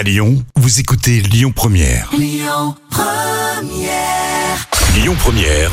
[0.00, 2.08] À Lyon, vous écoutez Lyon Première.
[4.94, 5.70] Lyon Première,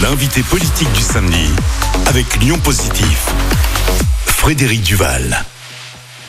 [0.00, 1.48] l'invité politique du samedi
[2.06, 3.26] avec Lyon Positif.
[4.24, 5.44] Frédéric Duval.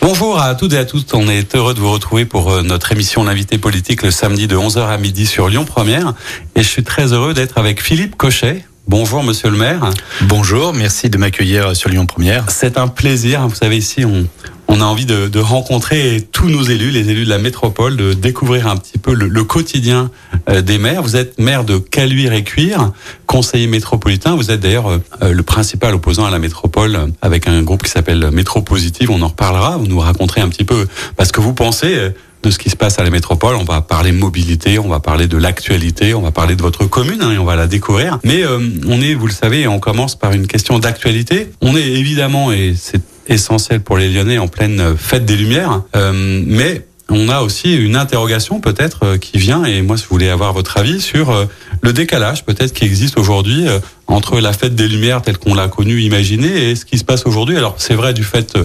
[0.01, 2.91] Bonjour à toutes et à tous, on est heureux de vous retrouver pour euh, notre
[2.91, 6.15] émission L'invité politique le samedi de 11h à midi sur Lyon Première.
[6.55, 8.65] Et je suis très heureux d'être avec Philippe Cochet.
[8.87, 9.89] Bonjour monsieur le maire.
[10.21, 12.49] Bonjour, merci de m'accueillir sur Lyon Première.
[12.49, 14.25] C'est un plaisir, vous savez ici on,
[14.69, 18.13] on a envie de, de, rencontrer tous nos élus, les élus de la métropole, de
[18.13, 20.09] découvrir un petit peu le, le quotidien
[20.49, 21.01] euh, des maires.
[21.03, 22.93] Vous êtes maire de Caluire et Cuire,
[23.25, 24.37] conseiller métropolitain.
[24.37, 27.91] Vous êtes d'ailleurs euh, le principal opposant à la métropole euh, avec un groupe qui
[27.91, 29.11] s'appelle Métropositive.
[29.11, 29.75] On en reparlera.
[29.75, 32.13] Vous nous raconterez un petit peu parce que vous pensez
[32.51, 33.55] ce qui se passe à la métropole.
[33.55, 37.21] On va parler mobilité, on va parler de l'actualité, on va parler de votre commune
[37.21, 38.19] hein, et on va la découvrir.
[38.23, 41.51] Mais euh, on est, vous le savez, on commence par une question d'actualité.
[41.61, 45.81] On est évidemment, et c'est essentiel pour les Lyonnais, en pleine fête des Lumières.
[45.95, 50.29] Euh, mais on a aussi une interrogation peut-être euh, qui vient, et moi je voulais
[50.29, 51.45] avoir votre avis sur euh,
[51.81, 55.67] le décalage peut-être qui existe aujourd'hui euh, entre la fête des Lumières telle qu'on l'a
[55.67, 57.57] connue, imaginée, et ce qui se passe aujourd'hui.
[57.57, 58.57] Alors c'est vrai du fait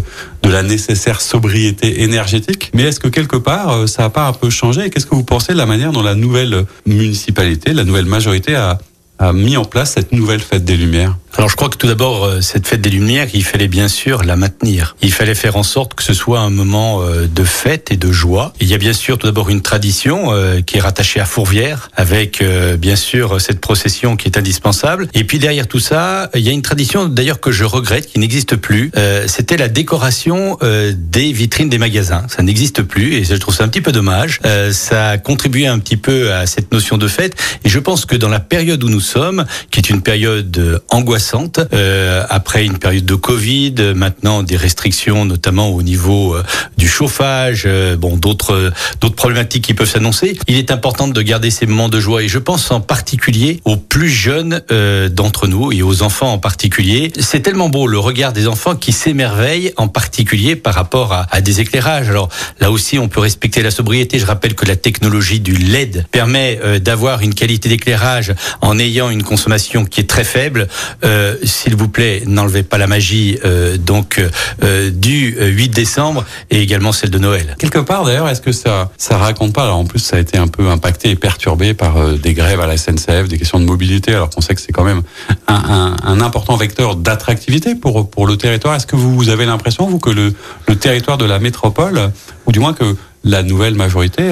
[0.42, 4.50] de la nécessaire sobriété énergétique, mais est-ce que quelque part ça n'a pas un peu
[4.50, 4.86] changé?
[4.86, 8.54] Et qu'est-ce que vous pensez de la manière dont la nouvelle municipalité, la nouvelle majorité
[8.54, 8.78] a,
[9.18, 12.24] a mis en place cette nouvelle fête des Lumières alors je crois que tout d'abord,
[12.24, 14.96] euh, cette fête des Lumières, il fallait bien sûr la maintenir.
[15.00, 18.12] Il fallait faire en sorte que ce soit un moment euh, de fête et de
[18.12, 18.52] joie.
[18.60, 21.90] il y a bien sûr tout d'abord une tradition euh, qui est rattachée à Fourvière,
[21.96, 22.42] avec
[22.78, 25.08] bien sûr cette procession qui est indispensable.
[25.14, 28.18] Et puis derrière tout ça, il y a une tradition d'ailleurs que je regrette, qui
[28.18, 28.90] n'existe plus.
[29.26, 32.24] C'était la décoration des vitrines des magasins.
[32.28, 34.40] Ça n'existe plus et je trouve ça un petit peu dommage.
[34.72, 37.34] Ça a contribué un petit peu à cette notion de fête.
[37.64, 41.60] Et je pense que dans la période où nous sommes, qui est une période angoissante,
[41.72, 46.42] euh, après une période de Covid, maintenant des restrictions, notamment au niveau euh,
[46.78, 50.38] du chauffage, euh, bon d'autres d'autres problématiques qui peuvent s'annoncer.
[50.48, 53.76] Il est important de garder ces moments de joie et je pense en particulier aux
[53.76, 54.62] plus jeunes
[55.10, 57.12] d'entre nous et aux enfants en particulier.
[57.18, 61.40] C'est tellement beau le regard des enfants qui s'émerveillent en particulier par rapport à, à
[61.40, 62.08] des éclairages.
[62.08, 62.28] Alors
[62.60, 64.18] là aussi, on peut respecter la sobriété.
[64.18, 69.22] Je rappelle que la technologie du LED permet d'avoir une qualité d'éclairage en ayant une
[69.22, 70.68] consommation qui est très faible.
[71.04, 74.22] Euh, s'il vous plaît, n'enlevez pas la magie euh, donc
[74.62, 77.56] euh, du 8 décembre et également celle de Noël.
[77.58, 80.48] Quelque part d'ailleurs, est-ce que ça ça raconte pas en plus ça a été un
[80.48, 84.30] peu impacté et perturbé par des grèves à la SNCF, des questions de mobilité alors
[84.30, 85.02] qu'on sait que c'est quand même
[85.48, 88.74] un important vecteur d'attractivité pour pour le territoire.
[88.74, 90.34] Est-ce que vous, vous avez l'impression vous que le,
[90.68, 92.12] le territoire de la métropole
[92.46, 94.22] ou du moins que la nouvelle majorité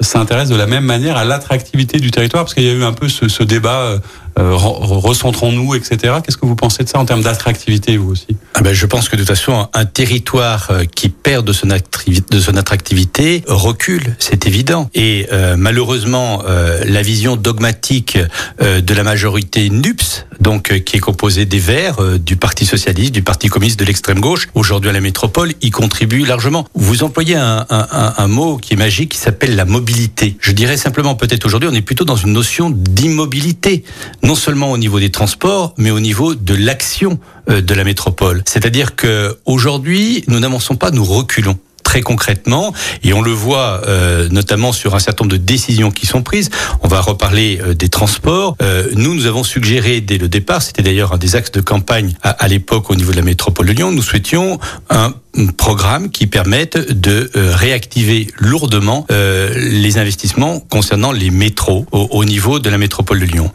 [0.00, 2.92] s'intéresse de la même manière à l'attractivité du territoire parce qu'il y a eu un
[2.92, 3.98] peu ce, ce débat euh,
[4.38, 6.14] recentrons-nous, etc.
[6.24, 8.36] Qu'est-ce que vous pensez de ça en termes d'attractivité, vous aussi?
[8.54, 11.68] Ah ben, Je pense que de toute façon, un territoire euh, qui perd de son,
[11.68, 14.90] de son attractivité recule, c'est évident.
[14.94, 18.18] Et euh, malheureusement, euh, la vision dogmatique
[18.60, 23.22] euh, de la majorité NUPS, donc qui est composée des Verts, du Parti socialiste, du
[23.22, 26.66] Parti communiste, de l'extrême gauche, aujourd'hui à la métropole, y contribue largement.
[26.74, 30.36] Vous employez un mot qui est magique, qui s'appelle la mobilité.
[30.40, 33.84] Je dirais simplement, peut-être aujourd'hui, on est plutôt dans une notion d'immobilité
[34.28, 37.18] non seulement au niveau des transports, mais au niveau de l'action
[37.48, 38.42] euh, de la métropole.
[38.44, 44.28] C'est-à-dire que aujourd'hui, nous n'avançons pas, nous reculons très concrètement, et on le voit euh,
[44.30, 46.50] notamment sur un certain nombre de décisions qui sont prises.
[46.82, 48.56] On va reparler euh, des transports.
[48.60, 52.12] Euh, nous, nous avons suggéré dès le départ, c'était d'ailleurs un des axes de campagne
[52.22, 54.60] à, à l'époque au niveau de la métropole de Lyon, nous souhaitions
[54.90, 55.14] un
[55.56, 62.24] programme qui permette de euh, réactiver lourdement euh, les investissements concernant les métros au, au,
[62.24, 63.50] niveau de la métropole de Lyon.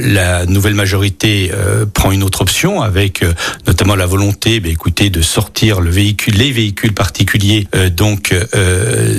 [0.00, 1.50] La nouvelle majorité
[1.92, 3.24] prend une autre option avec
[3.66, 8.34] notamment la volonté, bah, écoutez, de sortir le véhicule, les véhicules particuliers donc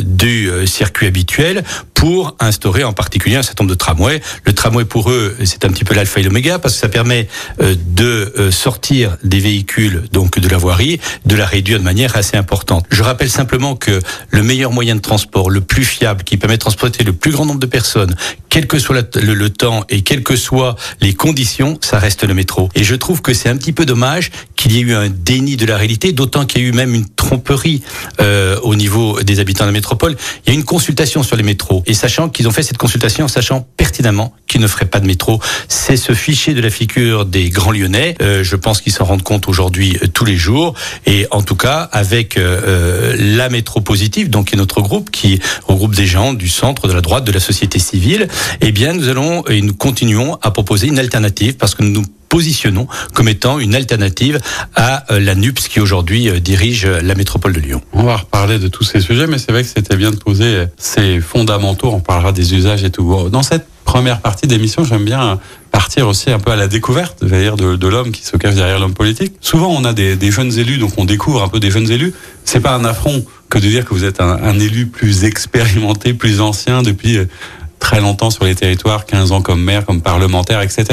[0.03, 1.63] du circuit habituel
[1.97, 4.21] pour instaurer en particulier un certain nombre de tramways.
[4.43, 7.27] Le tramway pour eux, c'est un petit peu l'alpha et l'oméga parce que ça permet
[7.59, 12.85] de sortir des véhicules donc de la voirie, de la réduire de manière assez importante.
[12.91, 13.99] Je rappelle simplement que
[14.29, 17.45] le meilleur moyen de transport, le plus fiable, qui permet de transporter le plus grand
[17.45, 18.15] nombre de personnes,
[18.49, 22.33] quel que soit le, le, temps et quelles que soient les conditions, ça reste le
[22.33, 22.69] métro.
[22.75, 25.57] Et je trouve que c'est un petit peu dommage qu'il y ait eu un déni
[25.57, 27.81] de la réalité, d'autant qu'il y a eu même une tromperie
[28.21, 30.15] euh, au niveau des habitants de la métropole.
[30.45, 31.83] Il y a une consultation sur les métros.
[31.87, 35.07] Et sachant qu'ils ont fait cette consultation en sachant pertinemment qu'ils ne feraient pas de
[35.07, 38.15] métro, c'est ce fichier de la figure des grands lyonnais.
[38.21, 40.73] Euh, je pense qu'ils s'en rendent compte aujourd'hui euh, tous les jours.
[41.05, 45.09] Et en tout cas, avec euh, euh, la métro positive, donc qui est notre groupe,
[45.11, 48.27] qui regroupe des gens du centre, de la droite, de la société civile,
[48.61, 52.87] eh bien, nous allons et nous continuons à proposer une alternative parce que nous positionnons
[53.13, 54.39] comme étant une alternative
[54.75, 57.81] à la NUPS qui aujourd'hui dirige la métropole de Lyon.
[57.93, 60.65] On va reparler de tous ces sujets, mais c'est vrai que c'était bien de poser
[60.77, 61.89] ces fondamentaux.
[61.93, 63.29] On parlera des usages et tout.
[63.29, 65.39] Dans cette première partie d'émission, j'aime bien
[65.71, 68.93] partir aussi un peu à la découverte, dire, de, l'homme qui se cache derrière l'homme
[68.93, 69.33] politique.
[69.41, 72.13] Souvent, on a des, jeunes élus, donc on découvre un peu des jeunes élus.
[72.43, 76.41] C'est pas un affront que de dire que vous êtes un, élu plus expérimenté, plus
[76.41, 77.25] ancien depuis euh,
[77.79, 80.85] très longtemps sur les territoires, 15 ans comme maire, comme parlementaire, etc.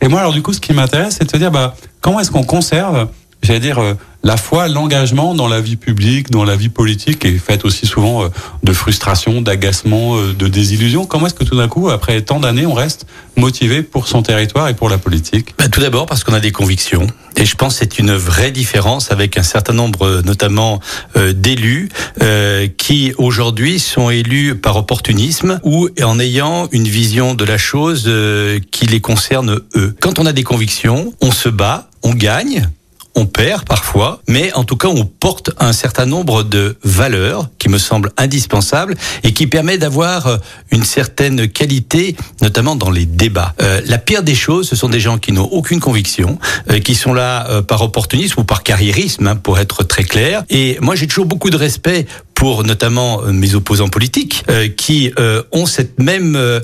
[0.00, 2.30] Et moi, alors du coup, ce qui m'intéresse, c'est de se dire, bah, comment est-ce
[2.30, 3.08] qu'on conserve,
[3.46, 7.38] j'allais dire, euh, la foi, l'engagement dans la vie publique, dans la vie politique, est
[7.38, 8.28] fait aussi souvent euh,
[8.64, 11.06] de frustration, d'agacement, euh, de désillusion.
[11.06, 13.06] Comment est-ce que tout d'un coup, après tant d'années, on reste
[13.36, 15.54] motivé pour son territoire et pour la politique?
[15.58, 17.06] Ben, Tout d'abord parce qu'on a des convictions.
[17.36, 20.80] Et je pense que c'est une vraie différence avec un certain nombre, notamment
[21.16, 21.90] euh, d'élus,
[22.22, 28.04] euh, qui aujourd'hui sont élus par opportunisme ou en ayant une vision de la chose
[28.06, 29.94] euh, qui les concerne eux.
[30.00, 32.68] Quand on a des convictions, on se bat, on gagne,
[33.16, 37.68] on perd parfois, mais en tout cas on porte un certain nombre de valeurs qui
[37.68, 40.36] me semblent indispensables et qui permet d'avoir euh,
[40.70, 43.54] une certaine qualité, notamment dans les débats.
[43.62, 46.38] Euh, la pire des choses, ce sont des gens qui n'ont aucune conviction,
[46.70, 50.44] euh, qui sont là euh, par opportunisme ou par carriérisme, hein, pour être très clair.
[50.50, 55.10] Et moi j'ai toujours beaucoup de respect pour notamment euh, mes opposants politiques euh, qui
[55.18, 56.60] euh, ont cette même même,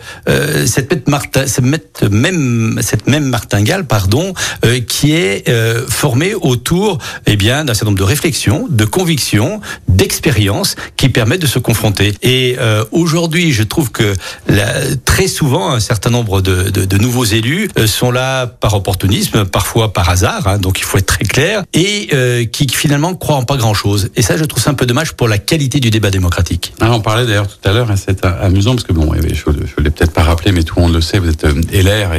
[1.09, 4.35] martin, cette même cette même martingale pardon
[4.87, 5.51] qui est
[5.89, 11.47] formée autour eh bien d'un certain nombre de réflexions, de convictions, d'expériences qui permettent de
[11.47, 12.13] se confronter.
[12.23, 12.57] Et
[12.91, 14.15] aujourd'hui, je trouve que
[14.49, 14.67] la,
[15.05, 19.93] très souvent un certain nombre de, de, de, nouveaux élus sont là par opportunisme, parfois
[19.93, 22.11] par hasard, hein, donc il faut être très clair, et
[22.53, 24.11] qui finalement croient en pas grand chose.
[24.17, 26.75] Et ça, je trouve ça un peu dommage pour la qualité du débat démocratique.
[26.81, 29.85] Ah, on parlait d'ailleurs tout à l'heure, et c'est amusant parce que bon, je ne
[29.85, 32.13] l'ai peut-être pas rappelé, mais tout le monde le sait, vous êtes LR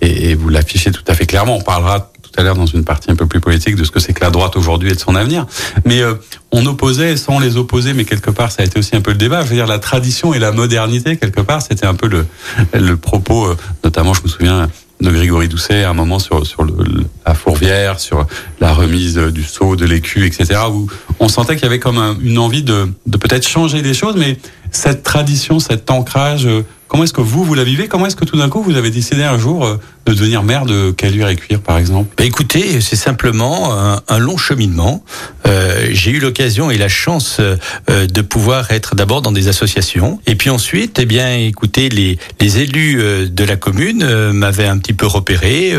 [0.00, 1.56] et, vous l'affichez tout à fait clairement.
[1.56, 3.98] On parlera tout à l'heure dans une partie un peu plus politique de ce que
[3.98, 5.46] c'est que la droite aujourd'hui et de son avenir.
[5.84, 6.14] Mais euh,
[6.52, 9.16] on opposait sans les opposer, mais quelque part ça a été aussi un peu le
[9.16, 9.42] débat.
[9.42, 12.26] Je veux dire la tradition et la modernité quelque part, c'était un peu le
[12.72, 14.68] le propos, euh, notamment je me souviens
[15.00, 16.72] de Grégory Doucet à un moment sur sur le,
[17.26, 18.26] la fourvière, sur
[18.60, 20.60] la remise du sceau, de l'écu, etc.
[20.70, 20.88] Où
[21.20, 24.16] on sentait qu'il y avait comme un, une envie de, de peut-être changer des choses,
[24.16, 24.38] mais
[24.70, 26.48] cette tradition, cet ancrage,
[26.88, 27.88] comment est-ce que vous vous la vivez?
[27.88, 30.92] Comment est-ce que tout d'un coup vous avez décidé un jour de devenir maire de
[30.92, 32.14] Caluire et Cuire, par exemple?
[32.16, 33.72] Bah Écoutez, c'est simplement
[34.08, 35.04] un, long cheminement.
[35.46, 40.20] Euh, J'ai eu l'occasion et la chance euh, de pouvoir être d'abord dans des associations,
[40.26, 44.78] et puis ensuite, eh bien, écoutez, les, élus euh, de la commune euh, m'avaient un
[44.78, 45.72] petit peu repéré,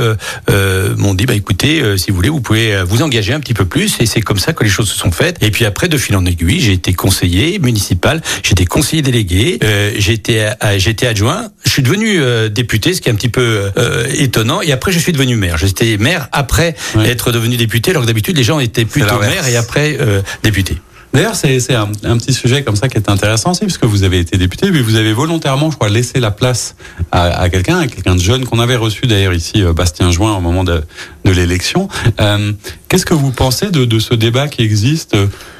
[0.50, 3.66] euh, m'ont dit, bah écoutez, si vous voulez, vous pouvez vous engager un petit peu
[3.66, 5.38] plus, et c'est comme ça que les choses se sont faites.
[5.42, 9.60] Et puis après, de fil en aiguille, j'ai été conseiller municipal, j'étais conseiller délégué,
[9.98, 12.20] j'ai été, j'étais adjoint, je suis devenu
[12.50, 13.72] député, ce qui est un petit peu
[14.14, 14.62] étonnant.
[14.62, 15.58] Et après, je suis devenu maire.
[15.58, 17.06] J'étais maire après oui.
[17.06, 20.78] être devenu député, alors que d'habitude, les gens étaient plutôt maire et après euh, député.
[21.14, 24.20] D'ailleurs, c'est un, un, petit sujet comme ça qui est intéressant aussi, puisque vous avez
[24.20, 26.76] été député, mais vous avez volontairement, je crois, laissé la place
[27.12, 30.42] à, quelqu'un, à quelqu'un de jeune qu'on avait reçu d'ailleurs ici, euh, Bastien Join, au
[30.42, 30.84] moment de,
[31.26, 31.88] l'élection.
[32.20, 32.52] Euh,
[32.88, 35.18] Qu'est-ce que vous pensez de, de, ce débat qui existe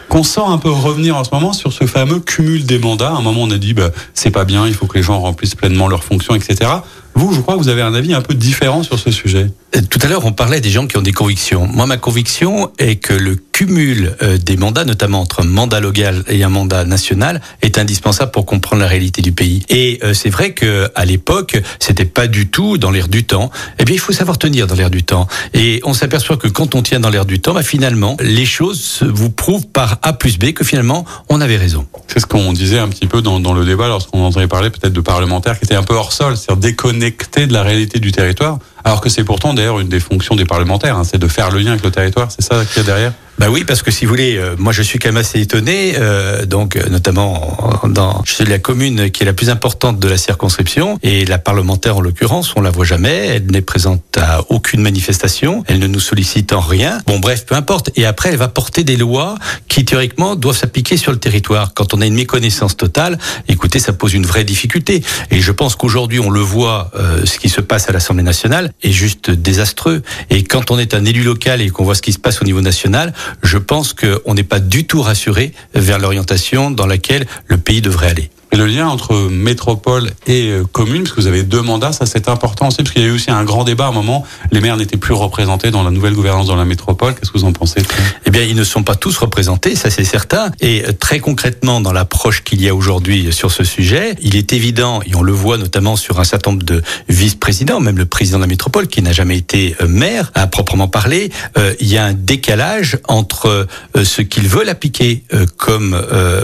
[0.10, 3.10] qu'on sent un peu revenir en ce moment sur ce fameux cumul des mandats?
[3.10, 5.20] À un moment, on a dit, bah, c'est pas bien, il faut que les gens
[5.20, 6.70] remplissent pleinement leurs fonctions, etc.
[7.18, 9.50] Vous, je crois que vous avez un avis un peu différent sur ce sujet.
[9.90, 11.66] Tout à l'heure, on parlait des gens qui ont des convictions.
[11.66, 14.16] Moi, ma conviction est que le cumul
[14.46, 18.84] des mandats, notamment entre un mandat local et un mandat national, est indispensable pour comprendre
[18.84, 19.64] la réalité du pays.
[19.70, 23.50] Et euh, c'est vrai que à l'époque, c'était pas du tout dans l'air du temps.
[23.80, 25.28] Eh bien, il faut savoir tenir dans l'air du temps.
[25.56, 29.00] Et on s'aperçoit que quand on tient dans l'air du temps, bah, finalement, les choses
[29.02, 31.88] vous prouvent par A plus B que finalement, on avait raison.
[32.08, 34.94] C'est ce qu'on disait un petit peu dans, dans le débat lorsqu'on entendait parler peut-être
[34.94, 36.76] de parlementaires qui étaient un peu hors sol, c'est-à-dire
[37.12, 38.60] de la réalité du territoire.
[38.84, 41.60] Alors que c'est pourtant d'ailleurs une des fonctions des parlementaires, hein, c'est de faire le
[41.60, 44.06] lien avec le territoire, c'est ça qu'il y a derrière bah oui, parce que si
[44.06, 48.34] vous voulez, euh, moi je suis quand même assez étonné, euh, donc notamment dans je
[48.34, 52.02] suis la commune qui est la plus importante de la circonscription et la parlementaire en
[52.02, 56.52] l'occurrence, on la voit jamais, elle n'est présente à aucune manifestation, elle ne nous sollicite
[56.54, 57.00] en rien.
[57.06, 57.92] Bon bref, peu importe.
[57.96, 59.36] Et après, elle va porter des lois
[59.68, 61.74] qui théoriquement doivent s'appliquer sur le territoire.
[61.74, 65.04] Quand on a une méconnaissance totale, écoutez, ça pose une vraie difficulté.
[65.30, 68.72] Et je pense qu'aujourd'hui, on le voit, euh, ce qui se passe à l'Assemblée nationale
[68.82, 70.02] est juste désastreux.
[70.30, 72.46] Et quand on est un élu local et qu'on voit ce qui se passe au
[72.46, 77.58] niveau national, je pense qu'on n'est pas du tout rassuré vers l'orientation dans laquelle le
[77.58, 78.30] pays devrait aller.
[78.56, 82.30] Le lien entre métropole et euh, commune, parce que vous avez deux mandats, ça c'est
[82.30, 84.26] important aussi, parce qu'il y a eu aussi un grand débat à un moment.
[84.52, 87.14] Les maires n'étaient plus représentés dans la nouvelle gouvernance dans la métropole.
[87.14, 87.82] Qu'est-ce que vous en pensez
[88.26, 90.52] Eh bien, ils ne sont pas tous représentés, ça c'est certain.
[90.62, 94.54] Et euh, très concrètement, dans l'approche qu'il y a aujourd'hui sur ce sujet, il est
[94.54, 98.38] évident, et on le voit notamment sur un certain nombre de vice-présidents, même le président
[98.38, 101.32] de la métropole, qui n'a jamais été euh, maire à proprement parler,
[101.80, 105.24] il y a un décalage entre ce qu'ils veulent appliquer
[105.58, 106.00] comme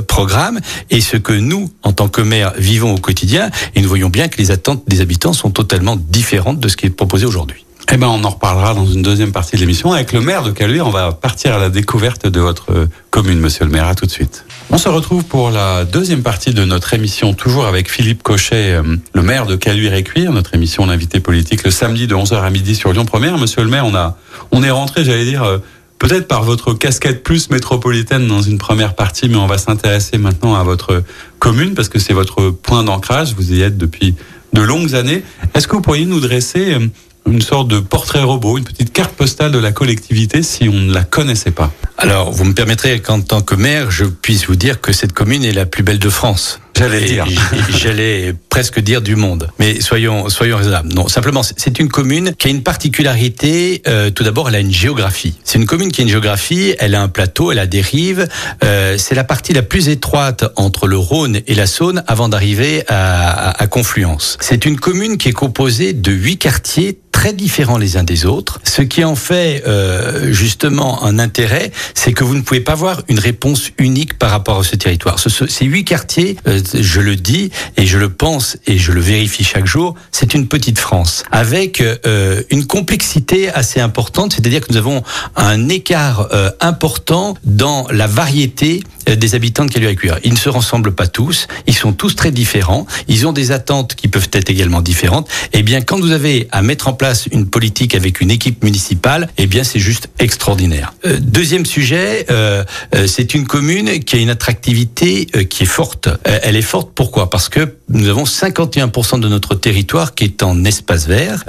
[0.08, 4.10] programme et ce que nous, en tant que maire, vivons au quotidien et nous voyons
[4.10, 7.66] bien que les attentes des habitants sont totalement différentes de ce qui est proposé aujourd'hui.
[7.92, 10.52] Eh ben, on en reparlera dans une deuxième partie de l'émission avec le maire de
[10.52, 10.88] Caluire.
[10.88, 13.88] On va partir à la découverte de votre commune, monsieur le maire.
[13.88, 14.46] À tout de suite.
[14.70, 18.82] On se retrouve pour la deuxième partie de notre émission, toujours avec Philippe Cochet, euh,
[19.14, 22.50] le maire de Caluire et Cuire, notre émission d'invité politique le samedi de 11h à
[22.50, 23.38] midi sur Lyon Première.
[23.38, 24.18] Monsieur le maire, on a,
[24.52, 25.60] on est rentré, j'allais dire, euh,
[26.04, 30.54] peut-être par votre casquette plus métropolitaine dans une première partie, mais on va s'intéresser maintenant
[30.54, 31.02] à votre
[31.40, 33.34] commune parce que c'est votre point d'ancrage.
[33.36, 34.14] Vous y êtes depuis
[34.52, 35.24] de longues années.
[35.56, 36.88] Est-ce que vous pourriez nous dresser euh,
[37.26, 40.94] une sorte de portrait robot, une petite carte postale de la collectivité si on ne
[40.94, 41.72] la connaissait pas?
[41.98, 45.46] Alors, vous me permettrez qu'en tant que maire, je puisse vous dire que cette commune
[45.46, 46.60] est la plus belle de France.
[46.78, 47.26] J'allais dire.
[47.70, 49.50] J'allais presque dire du monde.
[49.60, 50.94] Mais soyons, soyons raisonnables.
[50.94, 53.82] Non, simplement, c'est une commune qui a une particularité.
[53.88, 55.36] Euh, tout d'abord, elle a une géographie.
[55.44, 56.76] C'est une commune qui a une géographie.
[56.80, 58.28] Elle a un plateau, elle a des rives.
[58.64, 62.84] Euh, c'est la partie la plus étroite entre le Rhône et la Saône avant d'arriver
[62.88, 64.38] à, à, à Confluence.
[64.42, 68.60] C'est une commune qui est composée de huit quartiers très différents les uns des autres.
[68.66, 73.04] Ce qui en fait euh, justement un intérêt, c'est que vous ne pouvez pas avoir
[73.08, 75.20] une réponse unique par rapport à ce territoire.
[75.20, 79.00] Ce, ces huit quartiers, euh, je le dis et je le pense et je le
[79.00, 84.74] vérifie chaque jour, c'est une petite France avec euh, une complexité assez importante, c'est-à-dire que
[84.74, 85.04] nous avons
[85.36, 90.20] un écart euh, important dans la variété des habitants de Caluire.
[90.24, 93.96] Ils ne se ressemblent pas tous, ils sont tous très différents, ils ont des attentes
[93.96, 95.30] qui peuvent être également différentes.
[95.54, 99.30] Eh bien, quand vous avez à mettre en place une politique avec une équipe municipale,
[99.38, 100.94] eh bien, c'est juste extraordinaire.
[101.06, 102.64] Euh, deuxième sujet, euh,
[102.96, 106.10] euh, c'est une commune qui a une attractivité euh, qui est forte.
[106.24, 107.30] elle est forte pourquoi?
[107.30, 111.44] Parce que nous avons 51% de notre territoire qui est en espace vert,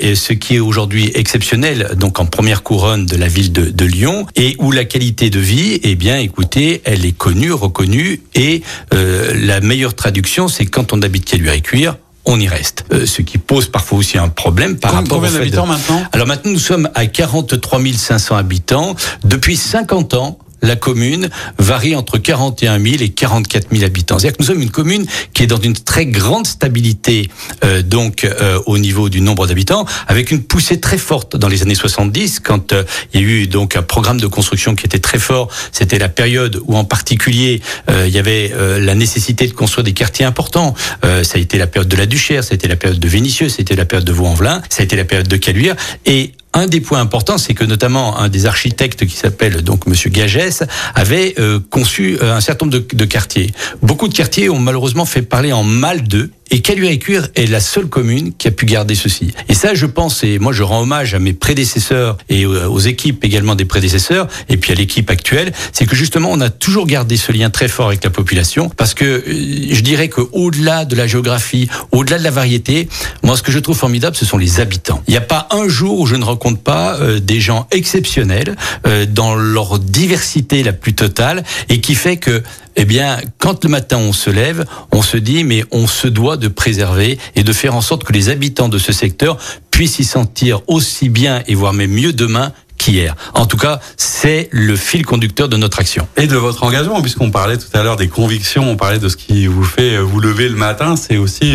[0.00, 3.84] et ce qui est aujourd'hui exceptionnel, donc en première couronne de la ville de, de
[3.84, 8.62] Lyon, et où la qualité de vie, eh bien, écoutez, elle est connue, reconnue, et
[8.94, 12.84] euh, la meilleure traduction, c'est quand on habite Caluire et Cuire, on y reste.
[12.92, 16.02] Euh, ce qui pose parfois aussi un problème par Combien rapport au fait d'habitants maintenant?
[16.12, 18.94] Alors maintenant, nous sommes à 43 500 habitants.
[19.24, 24.18] Depuis 50 ans, la commune varie entre 41 000 et 44 000 habitants.
[24.18, 27.28] C'est-à-dire que nous sommes une commune qui est dans une très grande stabilité,
[27.64, 31.62] euh, donc euh, au niveau du nombre d'habitants, avec une poussée très forte dans les
[31.62, 34.98] années 70, quand euh, il y a eu donc un programme de construction qui était
[34.98, 35.48] très fort.
[35.72, 39.84] C'était la période où, en particulier, euh, il y avait euh, la nécessité de construire
[39.84, 40.74] des quartiers importants.
[41.02, 43.48] Ça a été la période de la Duchère, ça a été la période de Vénissieux,
[43.48, 45.74] c'était la période de Vaux-en-Velin, ça a été la période de Caluire,
[46.06, 50.10] et un des points importants, c'est que notamment un des architectes qui s'appelle donc Monsieur
[50.10, 50.64] Gagès
[50.94, 53.52] avait euh, conçu euh, un certain nombre de, de, quartiers.
[53.82, 56.30] Beaucoup de quartiers ont malheureusement fait parler en mal d'eux.
[56.52, 59.32] Et Caluire et Cuire est la seule commune qui a pu garder ceci.
[59.48, 63.24] Et ça, je pense, et moi je rends hommage à mes prédécesseurs et aux équipes
[63.24, 67.16] également des prédécesseurs, et puis à l'équipe actuelle, c'est que justement on a toujours gardé
[67.16, 69.22] ce lien très fort avec la population, parce que euh,
[69.70, 72.88] je dirais que au-delà de la géographie, au-delà de la variété,
[73.22, 75.02] moi ce que je trouve formidable, ce sont les habitants.
[75.06, 78.56] Il n'y a pas un jour où je ne rencontre pas euh, des gens exceptionnels
[78.86, 82.42] euh, dans leur diversité la plus totale, et qui fait que
[82.76, 86.36] eh bien, quand le matin on se lève, on se dit, mais on se doit
[86.36, 89.38] de préserver et de faire en sorte que les habitants de ce secteur
[89.70, 93.14] puissent s'y sentir aussi bien et voire même mieux demain qu'hier.
[93.34, 96.08] En tout cas, c'est le fil conducteur de notre action.
[96.16, 99.16] Et de votre engagement, puisqu'on parlait tout à l'heure des convictions, on parlait de ce
[99.16, 101.54] qui vous fait vous lever le matin, c'est aussi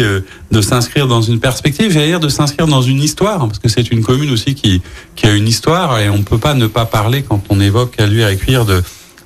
[0.52, 3.90] de s'inscrire dans une perspective, j'allais dire de s'inscrire dans une histoire, parce que c'est
[3.90, 4.84] une commune aussi qui,
[5.16, 8.00] qui a une histoire, et on ne peut pas ne pas parler quand on évoque
[8.00, 8.84] à lui à de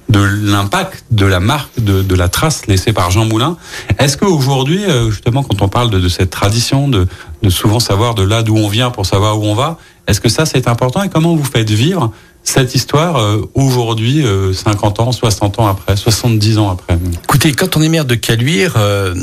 [0.10, 3.58] de l'impact de la marque, de, de, la trace laissée par Jean Moulin.
[4.00, 7.08] Est-ce qu'aujourd'hui, justement, quand on parle de, de cette tradition, de,
[7.44, 10.30] de, souvent savoir de là d'où on vient pour savoir où on va, est-ce que
[10.30, 12.12] ça c'est important et comment vous faites vivre
[12.44, 17.78] cette histoire euh, aujourd'hui, euh, 50 ans, 60 ans après, 70 ans après Écoutez, quand
[17.78, 19.14] on est maire de Caluire, euh,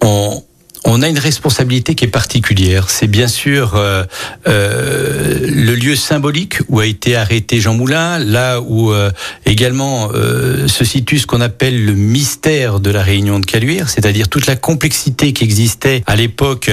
[0.00, 0.42] on,
[0.84, 2.90] on a une responsabilité qui est particulière.
[2.90, 4.04] C'est bien sûr euh,
[4.48, 9.10] euh, le lieu symbolique où a été arrêté Jean Moulin, là où euh,
[9.46, 14.28] également euh, se situe ce qu'on appelle le mystère de la réunion de Caluire, c'est-à-dire
[14.28, 16.70] toute la complexité qui existait à l'époque,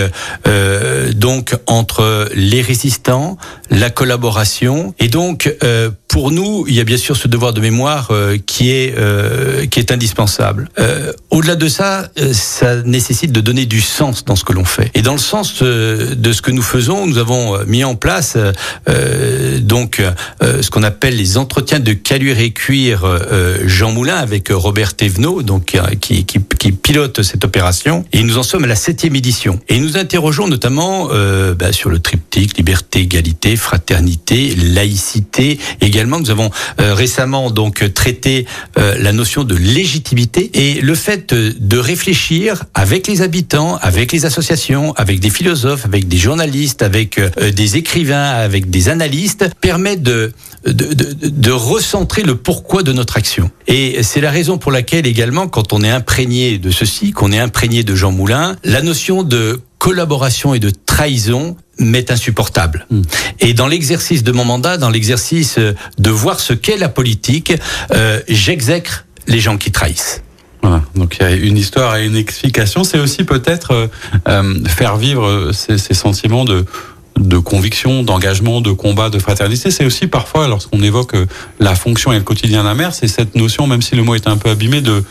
[0.48, 3.38] euh, donc entre les résistants,
[3.70, 5.54] la collaboration, et donc
[6.08, 8.12] pour nous, il y a bien sûr ce devoir de mémoire
[8.48, 8.96] qui est
[9.70, 10.70] qui est indispensable.
[11.30, 14.92] Au-delà de ça, ça nécessite de donner du sens dans ce que l'on fait.
[14.94, 17.96] Et dans le sens euh, de ce que nous faisons, nous avons euh, mis en
[17.96, 18.38] place
[18.88, 20.02] euh, donc
[20.42, 25.44] ce qu'on appelle les entretiens de caluire et cuir euh, Jean Moulin avec Robert Thévenot,
[25.44, 26.24] donc qui,
[26.72, 28.06] pilote cette opération.
[28.14, 29.60] Et nous en sommes à la septième édition.
[29.68, 31.10] Et nous interrogeons notamment
[31.58, 35.60] bah, sur le triptyque liberté, égalité, fraternité, laïcité.
[35.82, 42.64] Également, nous avons récemment donc traité la notion de légitimité et le fait de réfléchir
[42.74, 43.78] avec les habitants,
[44.12, 49.50] les associations, avec des philosophes, avec des journalistes, avec euh, des écrivains, avec des analystes,
[49.62, 50.32] permet de,
[50.66, 53.52] de, de, de, recentrer le pourquoi de notre action.
[53.68, 57.40] Et c'est la raison pour laquelle également, quand on est imprégné de ceci, qu'on est
[57.40, 62.86] imprégné de Jean Moulin, la notion de collaboration et de trahison m'est insupportable.
[62.90, 63.02] Mm.
[63.40, 67.54] Et dans l'exercice de mon mandat, dans l'exercice de voir ce qu'est la politique,
[67.94, 70.22] euh, j'exècre les gens qui trahissent.
[70.62, 70.82] Voilà.
[70.96, 72.84] Donc il y a une histoire et une explication.
[72.84, 73.88] C'est aussi peut-être euh,
[74.28, 76.66] euh faire vivre ces, ces, sentiments de
[77.20, 79.72] de conviction, d'engagement, de combat, de fraternité.
[79.72, 81.26] C'est aussi parfois, lorsqu'on évoque euh,
[81.60, 84.28] la fonction et le quotidien d'un maire, c'est cette notion, même si le mot est
[84.28, 85.04] un peu abîmé, de,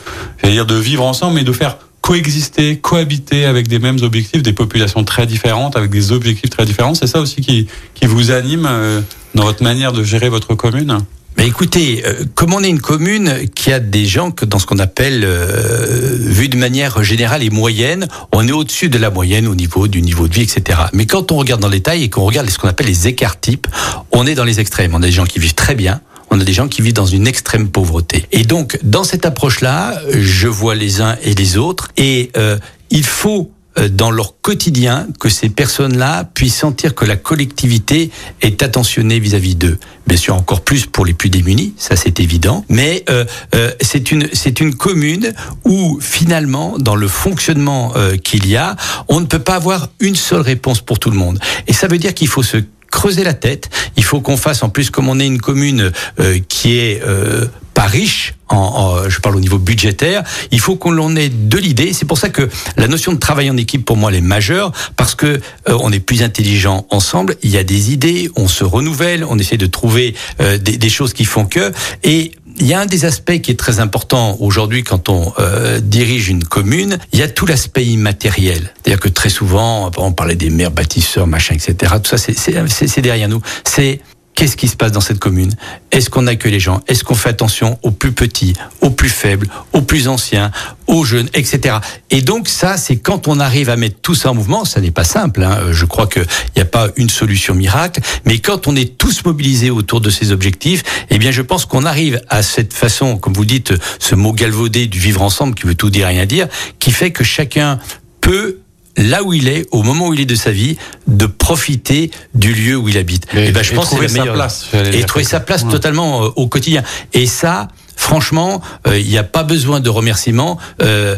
[0.43, 5.05] dire, de vivre ensemble, mais de faire coexister, cohabiter avec des mêmes objectifs, des populations
[5.05, 6.95] très différentes, avec des objectifs très différents.
[6.95, 9.01] C'est ça aussi qui, qui vous anime euh,
[9.35, 10.99] dans votre manière de gérer votre commune?
[11.39, 14.67] Mais écoutez, euh, comme on est une commune qui a des gens que dans ce
[14.67, 19.47] qu'on appelle, euh, vu de manière générale et moyenne, on est au-dessus de la moyenne
[19.47, 20.81] au niveau du niveau de vie, etc.
[20.93, 23.39] Mais quand on regarde dans les détail et qu'on regarde ce qu'on appelle les écarts
[23.39, 23.69] types,
[24.11, 24.97] on est dans les extrêmes.
[24.97, 27.07] On a des gens qui vivent très bien, on a des gens qui vivent dans
[27.07, 28.27] une extrême pauvreté.
[28.33, 32.59] Et donc, dans cette approche-là, je vois les uns et les autres, et euh,
[32.91, 33.53] il faut
[33.91, 39.79] dans leur quotidien que ces personnes-là puissent sentir que la collectivité est attentionnée vis-à-vis d'eux.
[40.07, 42.65] Bien sûr, encore plus pour les plus démunis, ça c'est évident.
[42.71, 48.47] Mais euh, euh, c'est une c'est une commune où finalement, dans le fonctionnement euh, qu'il
[48.47, 48.77] y a,
[49.09, 51.39] on ne peut pas avoir une seule réponse pour tout le monde.
[51.67, 52.59] Et ça veut dire qu'il faut se
[52.91, 53.71] creuser la tête.
[53.97, 57.47] Il faut qu'on fasse, en plus, comme on est une commune euh, qui est euh,
[57.79, 61.59] pas riche, en, en, je parle au niveau budgétaire, il faut qu'on l'en ait de
[61.59, 61.93] l'idée.
[61.93, 64.73] C'est pour ça que la notion de travail en équipe, pour moi, elle est majeure,
[64.97, 67.37] parce que euh, on est plus intelligent ensemble.
[67.45, 70.89] Il y a des idées, on se renouvelle, on essaie de trouver euh, des, des,
[70.89, 71.71] choses qui font que.
[72.03, 75.79] Et il y a un des aspects qui est très important aujourd'hui quand on euh,
[75.79, 78.75] dirige une commune, il y a tout l'aspect immatériel.
[78.83, 81.95] C'est-à-dire que très souvent, on parlait des maires bâtisseurs, machin, etc.
[82.03, 83.41] Tout ça, c'est derrière nous.
[83.63, 84.01] C'est
[84.39, 85.53] Qu'est-ce qui se passe dans cette commune?
[85.91, 86.81] Est-ce qu'on accueille les gens?
[86.87, 90.53] Est-ce qu'on fait attention aux plus petits, aux plus faibles, aux plus anciens,
[90.87, 91.79] aux jeunes, etc.
[92.11, 94.93] Et donc ça, c'est quand on arrive à mettre tout ça en mouvement, ça n'est
[94.93, 95.43] pas simple.
[95.43, 95.73] Hein.
[95.73, 96.25] Je crois qu'il
[96.55, 100.31] n'y a pas une solution miracle, mais quand on est tous mobilisés autour de ces
[100.31, 104.33] objectifs, eh bien, je pense qu'on arrive à cette façon, comme vous dites, ce mot
[104.33, 106.47] galvaudé du vivre ensemble, qui veut tout dire et rien dire,
[106.79, 107.81] qui fait que chacun
[108.21, 108.59] peut
[108.99, 112.53] là où il est, au moment où il est de sa vie, de profiter du
[112.53, 113.27] lieu où il habite.
[113.35, 114.67] Et, et ben, je pense trouver sa place.
[114.93, 115.71] Et trouver sa place ouais.
[115.71, 116.83] totalement euh, au quotidien.
[117.15, 120.59] Et ça, franchement, euh, il euh, n'y a pas besoin de remerciements.
[120.83, 121.17] Euh,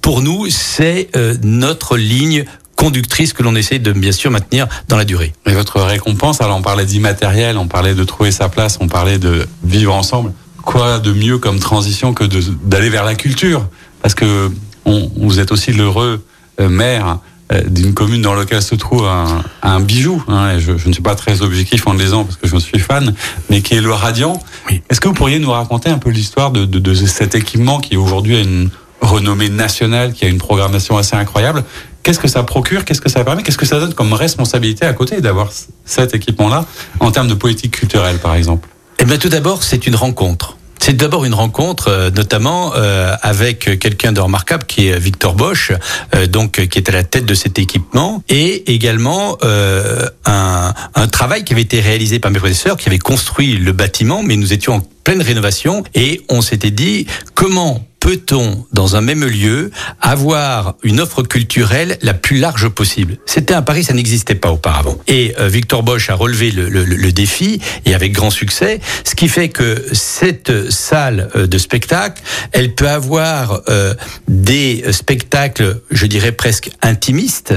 [0.00, 1.10] pour nous, c'est
[1.42, 2.44] notre ligne
[2.76, 5.32] conductrice que l'on essaie de bien sûr maintenir dans la durée.
[5.46, 9.18] Et votre récompense, alors on parlait d'immatériel, on parlait de trouver sa place, on parlait
[9.18, 10.32] de vivre ensemble.
[10.62, 12.24] Quoi de mieux comme transition que
[12.64, 13.66] d'aller vers la culture?
[14.02, 14.50] Parce que
[14.86, 16.24] on, vous êtes aussi l'heureux
[16.60, 17.18] maire
[17.52, 20.22] euh, d'une commune dans laquelle se trouve un, un bijou.
[20.28, 22.78] Hein, je, je, ne suis pas très objectif en le disant parce que je suis
[22.78, 23.14] fan,
[23.50, 24.42] mais qui est le Radiant.
[24.70, 24.80] Oui.
[24.88, 27.98] Est-ce que vous pourriez nous raconter un peu l'histoire de, de, de, cet équipement qui
[27.98, 28.70] aujourd'hui a une
[29.02, 31.64] renommée nationale, qui a une programmation assez incroyable?
[32.02, 32.86] Qu'est-ce que ça procure?
[32.86, 33.42] Qu'est-ce que ça permet?
[33.42, 35.50] Qu'est-ce que ça donne comme responsabilité à côté d'avoir
[35.84, 36.64] cet équipement-là
[37.00, 38.70] en termes de politique culturelle, par exemple?
[39.00, 40.56] Eh bien, tout d'abord, c'est une rencontre.
[40.86, 45.72] C'est d'abord une rencontre, euh, notamment euh, avec quelqu'un de remarquable qui est Victor Bosch,
[46.14, 51.42] euh, donc qui est à la tête de cet équipement, et également un, un, travail
[51.44, 54.74] qui avait été réalisé par mes professeurs, qui avait construit le bâtiment, mais nous étions
[54.74, 61.00] en pleine rénovation, et on s'était dit comment peut-on, dans un même lieu, avoir une
[61.00, 63.16] offre culturelle la plus large possible?
[63.24, 64.98] C'était un pari, ça n'existait pas auparavant.
[65.06, 69.14] Et euh, Victor Bosch a relevé le, le, le, défi, et avec grand succès, ce
[69.14, 73.94] qui fait que cette salle euh, de spectacle, elle peut avoir euh,
[74.28, 77.54] des spectacles, je dirais presque intimistes,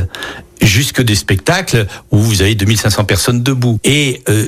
[0.61, 3.79] jusque des spectacles où vous avez 2500 personnes debout.
[3.83, 4.47] Et euh,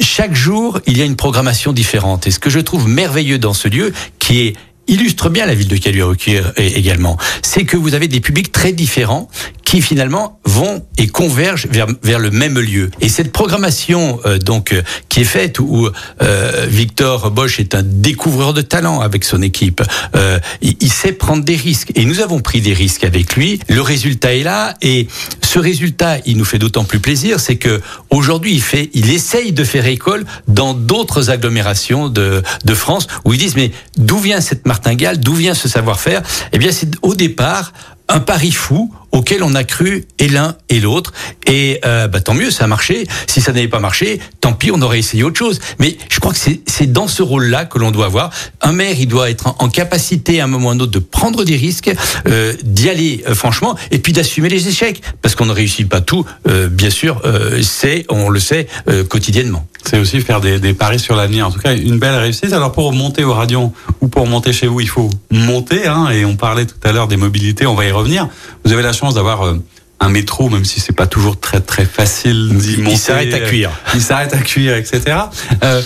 [0.00, 2.26] chaque jour, il y a une programmation différente.
[2.26, 4.56] Et ce que je trouve merveilleux dans ce lieu, qui est
[4.88, 6.12] illustre bien la ville de caluire
[6.56, 9.28] également, c'est que vous avez des publics très différents
[9.68, 12.90] qui finalement vont et convergent vers, vers le même lieu.
[13.02, 15.90] Et cette programmation euh, donc euh, qui est faite où
[16.22, 19.82] euh, Victor Bosch est un découvreur de talent avec son équipe,
[20.16, 23.60] euh, il, il, sait prendre des risques et nous avons pris des risques avec lui.
[23.68, 25.06] Le résultat est là et
[25.42, 29.52] ce résultat, il nous fait d'autant plus plaisir, c'est que aujourd'hui il fait, il essaye
[29.52, 34.40] de faire école dans d'autres agglomérations de, de France où ils disent mais d'où vient
[34.40, 36.22] cette martingale, d'où vient ce savoir-faire?
[36.54, 37.74] Eh bien c'est au départ
[38.08, 41.12] un pari fou auquel on a cru et l'un et l'autre.
[41.46, 43.06] Et euh, bah, tant mieux, ça a marché.
[43.26, 45.60] Si ça n'avait pas marché, tant pis, on aurait essayé autre chose.
[45.78, 48.30] Mais je crois que c'est dans ce rôle-là que l'on doit avoir.
[48.60, 50.98] Un maire, il doit être en, capacité à un moment ou à un autre de
[50.98, 51.90] prendre des risques,
[52.26, 55.02] euh, d'y aller euh, franchement, et puis d'assumer les échecs.
[55.22, 58.66] Parce qu'on ne réussit pas tout, euh, bien sûr, euh, c'est, on le sait,
[59.08, 59.66] quotidiennement.
[59.84, 61.46] C'est aussi faire des, des paris sur l'avenir.
[61.46, 62.52] En tout cas, une belle réussite.
[62.52, 65.86] Alors pour monter au Radion ou pour monter chez vous, il faut monter.
[65.86, 68.28] Hein, et on parlait tout à l'heure des mobilités, on va y revenir.
[68.64, 69.58] Vous avez la chance d'avoir euh,
[70.00, 72.92] un métro, même si c'est pas toujours très très facile d'y monter.
[72.92, 73.70] Il s'arrête à cuire.
[73.94, 75.16] Il s'arrête à cuire, etc.
[75.62, 75.82] Euh,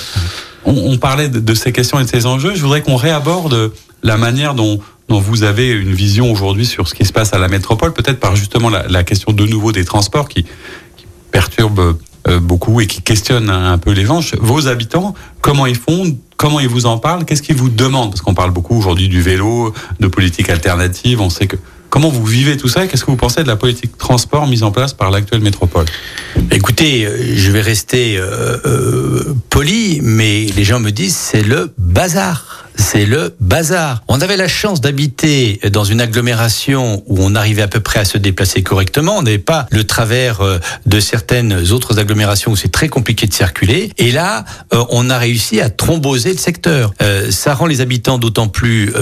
[0.64, 2.54] on, on, parlait de, de, ces questions et de ces enjeux.
[2.54, 6.94] Je voudrais qu'on réaborde la manière dont, dont vous avez une vision aujourd'hui sur ce
[6.94, 9.84] qui se passe à la métropole, peut-être par justement la, la, question de nouveau des
[9.84, 11.96] transports qui, qui perturbe
[12.28, 14.20] euh, beaucoup et qui questionne un peu les gens.
[14.38, 18.10] Vos habitants, comment ils font Comment ils vous en parlent Qu'est-ce qu'ils vous demandent?
[18.10, 21.20] Parce qu'on parle beaucoup aujourd'hui du vélo, de politique alternative.
[21.20, 21.54] On sait que
[21.92, 24.70] Comment vous vivez tout ça Qu'est-ce que vous pensez de la politique transport mise en
[24.70, 25.84] place par l'actuelle métropole?
[26.50, 32.61] Écoutez, je vais rester euh, euh, poli, mais les gens me disent c'est le bazar
[32.76, 34.02] c'est le bazar.
[34.08, 38.04] On avait la chance d'habiter dans une agglomération où on arrivait à peu près à
[38.04, 39.16] se déplacer correctement.
[39.18, 43.34] On n'avait pas le travers euh, de certaines autres agglomérations où c'est très compliqué de
[43.34, 43.90] circuler.
[43.98, 46.92] Et là, euh, on a réussi à tromboser le secteur.
[47.02, 48.92] Euh, ça rend les habitants d'autant plus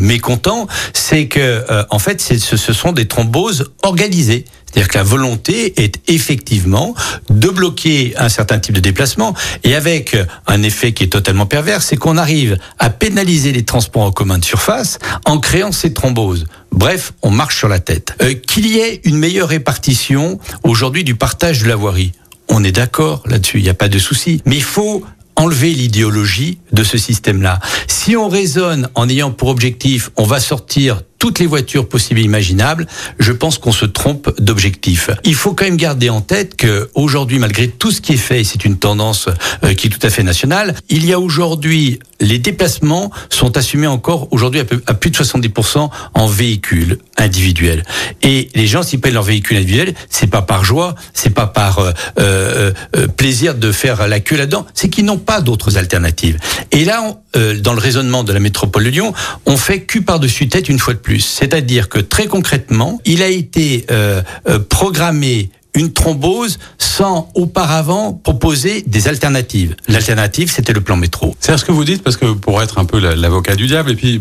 [0.00, 4.44] mécontents, c'est que en fait, ce sont des thromboses organisées.
[4.70, 6.94] C'est-à-dire que la volonté est effectivement
[7.28, 11.82] de bloquer un certain type de déplacement et avec un effet qui est totalement pervers,
[11.82, 16.46] c'est qu'on arrive à pénaliser les transports en commun de surface en créant ces thromboses.
[16.72, 18.14] Bref, on marche sur la tête.
[18.22, 22.12] Euh, Qu'il y ait une meilleure répartition aujourd'hui du partage de la voirie.
[22.48, 24.40] On est d'accord là-dessus, il n'y a pas de souci.
[24.44, 25.04] Mais il faut
[25.36, 27.60] enlever l'idéologie de ce système-là.
[27.86, 32.24] Si on raisonne en ayant pour objectif, on va sortir toutes les voitures possibles et
[32.24, 32.86] imaginables,
[33.20, 35.10] je pense qu'on se trompe d'objectif.
[35.22, 38.42] Il faut quand même garder en tête que aujourd'hui, malgré tout ce qui est fait,
[38.42, 39.28] c'est une tendance
[39.62, 43.86] euh, qui est tout à fait nationale, il y a aujourd'hui les déplacements sont assumés
[43.86, 47.82] encore aujourd'hui à, plus de 70% en véhicules individuels.
[48.22, 51.78] Et les gens s'y payent leur véhicule individuel, c'est pas par joie, c'est pas par
[51.78, 56.38] euh, euh, euh, plaisir de faire la queue là-dedans, c'est qu'ils n'ont pas d'autres alternatives.
[56.70, 59.12] Et là, on, euh, dans le raisonnement de la métropole de Lyon,
[59.46, 61.20] on fait cul par-dessus tête une fois de plus.
[61.20, 68.82] C'est-à-dire que très concrètement, il a été euh, euh, programmé une thrombose sans auparavant proposer
[68.86, 69.76] des alternatives.
[69.86, 71.36] L'alternative, c'était le plan métro.
[71.38, 73.94] C'est ce que vous dites, parce que pour être un peu l'avocat du diable, et
[73.94, 74.20] puis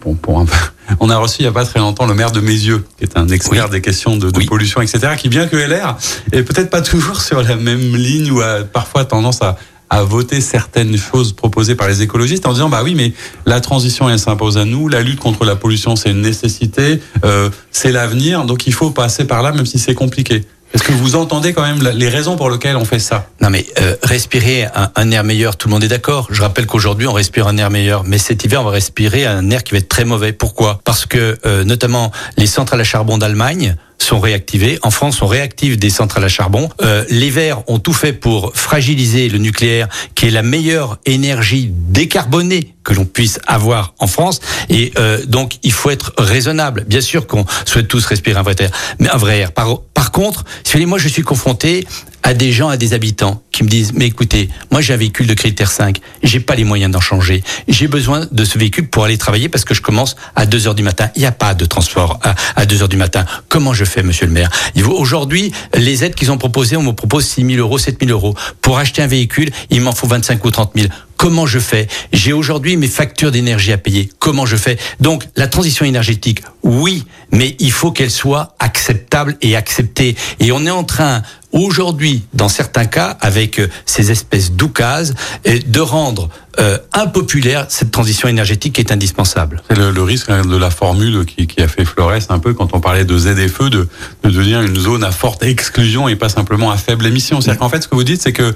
[0.00, 0.56] pour, pour un peu,
[1.00, 3.16] on a reçu il n'y a pas très longtemps le maire de Mézieux, qui est
[3.16, 3.70] un expert oui.
[3.70, 4.46] des questions de, de oui.
[4.46, 5.96] pollution, etc., qui bien que LR
[6.32, 9.56] est peut-être pas toujours sur la même ligne ou a parfois tendance à,
[9.90, 13.12] à voter certaines choses proposées par les écologistes en disant bah oui mais
[13.44, 17.50] la transition elle s'impose à nous, la lutte contre la pollution c'est une nécessité, euh,
[17.72, 20.44] c'est l'avenir donc il faut passer par là même si c'est compliqué.
[20.72, 23.26] Est-ce que vous entendez quand même les raisons pour lesquelles on fait ça?
[23.40, 26.28] Non mais euh, respirer un, air meilleur, tout le monde est d'accord.
[26.30, 29.50] Je rappelle qu'aujourd'hui on respire un air meilleur, mais cet hiver on va respirer un
[29.50, 30.32] air qui va être très mauvais.
[30.32, 30.80] Pourquoi?
[30.84, 34.78] Parce que euh, notamment les centrales à charbon d'Allemagne sont réactivées.
[34.82, 36.68] En France, on réactive des centrales à charbon.
[36.82, 41.70] Euh, les Verts ont tout fait pour fragiliser le nucléaire, qui est la meilleure énergie
[41.70, 44.40] décarbonée que l'on puisse avoir en France.
[44.68, 46.84] Et euh, donc, il faut être raisonnable.
[46.86, 49.52] Bien sûr qu'on souhaite tous respirer un vrai air, mais un vrai air.
[49.52, 51.86] Par, par contre, si moi, je suis confronté
[52.22, 55.26] à des gens, à des habitants qui me disent mais écoutez, moi j'ai un véhicule
[55.26, 57.42] de critère 5, j'ai pas les moyens d'en changer.
[57.68, 60.74] J'ai besoin de ce véhicule pour aller travailler parce que je commence à 2 heures
[60.74, 61.10] du matin.
[61.16, 63.24] Il n'y a pas de transport à, à 2 heures du matin.
[63.48, 64.50] Comment je fais, monsieur le maire?
[64.86, 68.34] Aujourd'hui, les aides qu'ils ont proposées, on me propose 6 000 euros, 7 000 euros.
[68.60, 70.88] Pour acheter un véhicule, il m'en faut 25 ou 30 000
[71.20, 71.86] Comment je fais?
[72.14, 74.08] J'ai aujourd'hui mes factures d'énergie à payer.
[74.20, 74.78] Comment je fais?
[75.00, 80.16] Donc la transition énergétique, oui, mais il faut qu'elle soit acceptable et acceptée.
[80.38, 81.20] Et on est en train
[81.52, 88.26] aujourd'hui, dans certains cas, avec euh, ces espèces d'oukases, de rendre euh, impopulaire cette transition
[88.26, 89.62] énergétique qui est indispensable.
[89.68, 92.72] C'est le, risque hein, de la formule qui, qui, a fait Flores un peu quand
[92.72, 93.88] on parlait de ZFE, de,
[94.24, 97.42] de devenir une zone à forte exclusion et pas simplement à faible émission.
[97.42, 98.54] C'est-à-dire qu'en fait, ce que vous dites, c'est que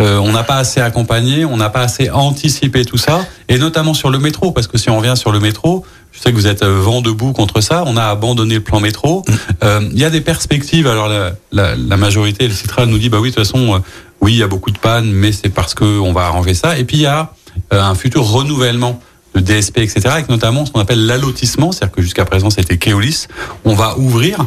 [0.00, 3.94] euh, on n'a pas assez accompagné, on n'a pas assez anticipé tout ça, et notamment
[3.94, 5.84] sur le métro, parce que si on revient sur le métro,
[6.18, 7.84] je sais que vous êtes euh, vent debout contre ça.
[7.86, 9.24] On a abandonné le plan métro.
[9.26, 9.32] Mm.
[9.62, 10.86] Euh, il y a des perspectives.
[10.88, 13.78] Alors la, la, la majorité, le Citral nous dit bah oui, de toute façon, euh,
[14.20, 16.76] oui, il y a beaucoup de pannes, mais c'est parce que on va arranger ça.
[16.76, 17.32] Et puis il y a
[17.70, 19.00] un futur renouvellement
[19.34, 23.26] de DSP, etc., avec notamment ce qu'on appelle l'allotissement, c'est-à-dire que jusqu'à présent c'était Keolis.
[23.64, 24.46] On va ouvrir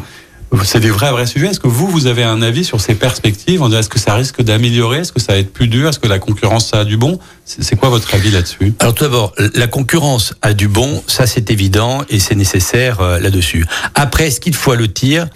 [0.64, 1.48] c'est des vrais, vrais sujets.
[1.48, 4.98] Est-ce que vous, vous avez un avis sur ces perspectives Est-ce que ça risque d'améliorer
[4.98, 7.18] Est-ce que ça va être plus dur Est-ce que la concurrence, a du bon?
[7.44, 8.72] C'est quoi votre avis là-dessus?
[8.78, 13.18] Alors tout d'abord, la concurrence a du bon, ça c'est évident et c'est nécessaire euh,
[13.18, 13.66] là-dessus.
[13.94, 15.26] Après, est-ce qu'il faut allotir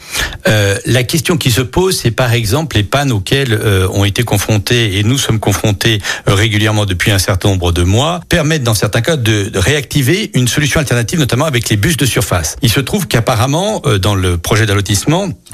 [0.47, 4.23] euh, La question qui se pose, c'est par exemple les pannes auxquelles euh, ont été
[4.23, 8.75] confrontés et nous sommes confrontés euh, régulièrement depuis un certain nombre de mois, permettent dans
[8.75, 12.57] certains cas de, de réactiver une solution alternative, notamment avec les bus de surface.
[12.63, 14.67] Il se trouve qu'apparemment, dans le projet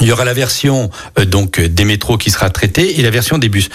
[0.01, 3.39] il y aura la version euh, donc des métros qui sera traitée et la version
[3.39, 3.69] des bus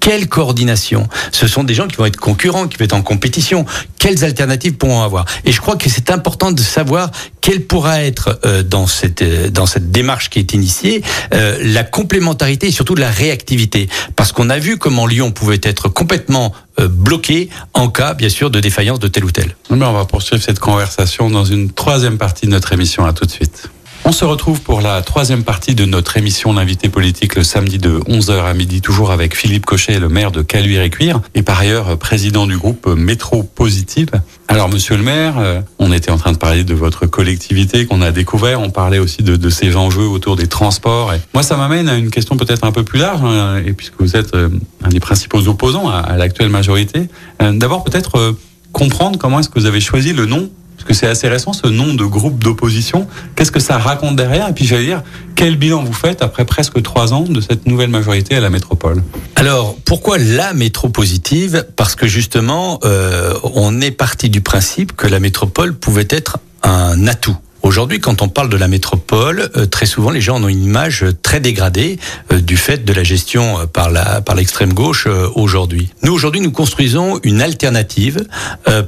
[0.00, 1.08] quelle coordination?
[1.32, 3.64] Ce sont des gens qui vont être concurrents, qui vont être en compétition.
[3.98, 5.24] Quelles alternatives pourront avoir?
[5.46, 7.10] Et je crois que c'est important de savoir
[7.40, 12.66] quelle pourra être euh, dans cette euh, dans cette démarche qui est initiée la complémentarité
[12.66, 17.88] et surtout la réactivité, parce qu'on a vu comment Lyon pouvait être complètement bloqué en
[17.88, 19.56] cas, bien sûr, de défaillance de tel ou tel.
[19.70, 23.06] on va poursuivre cette conversation dans une troisième partie de notre émission.
[23.06, 23.70] À tout de suite.
[24.06, 28.00] On se retrouve pour la troisième partie de notre émission L'invité politique le samedi de
[28.00, 32.46] 11h à midi, toujours avec Philippe Cochet, le maire de Caluire-et-Cuire, et par ailleurs président
[32.46, 34.10] du groupe Métro Positive.
[34.46, 38.02] Alors monsieur le maire, euh, on était en train de parler de votre collectivité qu'on
[38.02, 41.14] a découvert, on parlait aussi de, ces enjeux autour des transports.
[41.14, 43.22] Et moi ça m'amène à une question peut-être un peu plus large,
[43.66, 44.50] et puisque vous êtes euh,
[44.84, 47.08] un des principaux opposants à, l'actuelle majorité,
[47.40, 48.36] euh, d'abord peut-être
[48.72, 51.66] comprendre comment est-ce que vous avez choisi le nom parce que c'est assez récent ce
[51.66, 53.06] nom de groupe d'opposition.
[53.36, 54.48] Qu'est-ce que ça raconte derrière?
[54.48, 55.02] Et puis j'allais dire,
[55.34, 59.02] quel bilan vous faites après presque trois ans de cette nouvelle majorité à la métropole?
[59.36, 65.20] Alors pourquoi la métropositive Parce que justement, euh, on est parti du principe que la
[65.20, 67.36] métropole pouvait être un atout.
[67.64, 71.06] Aujourd'hui, quand on parle de la métropole, euh, très souvent les gens ont une image
[71.22, 71.98] très dégradée
[72.30, 75.88] euh, du fait de la gestion euh, par la par l'extrême gauche aujourd'hui.
[76.02, 78.26] Nous aujourd'hui, nous construisons une alternative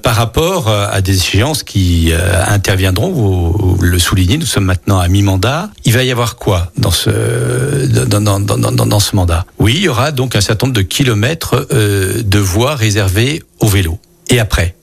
[0.02, 2.12] par rapport à des échéances qui
[2.48, 3.10] interviendront.
[3.10, 5.70] Vous, le soulignez, nous sommes maintenant à mi-mandat.
[5.86, 7.10] Il va y avoir quoi dans ce
[8.06, 9.46] dans, dans, dans, dans ce mandat?
[9.58, 13.98] Oui, il y aura donc un certain nombre de kilomètres de voies réservées au vélo.
[14.28, 14.76] Et après?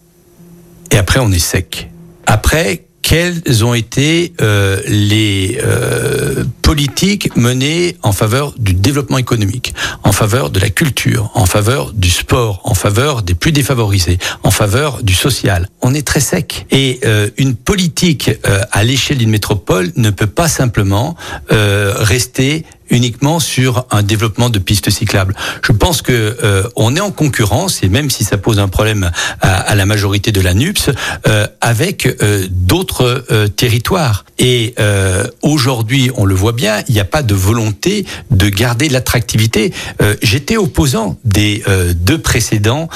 [0.91, 1.91] Et après, on est sec.
[2.25, 10.11] Après, quelles ont été euh, les euh, politiques menées en faveur du développement économique, en
[10.11, 15.03] faveur de la culture, en faveur du sport, en faveur des plus défavorisés, en faveur
[15.03, 15.67] du social.
[15.81, 16.65] On est très sec.
[16.71, 18.31] Et euh, une politique
[18.71, 21.15] à l'échelle d'une métropole ne peut pas simplement
[21.49, 25.35] rester uniquement sur un développement de pistes cyclables.
[25.65, 29.11] Je pense que euh, on est en concurrence et même si ça pose un problème
[29.41, 30.91] à, à la majorité de la NUPS,
[31.27, 34.25] euh, avec euh, d'autres euh, territoires.
[34.37, 38.89] Et euh, aujourd'hui, on le voit bien, il n'y a pas de volonté de garder
[38.89, 39.73] l'attractivité.
[40.21, 41.63] J'étais opposant des
[41.95, 42.89] deux précédents,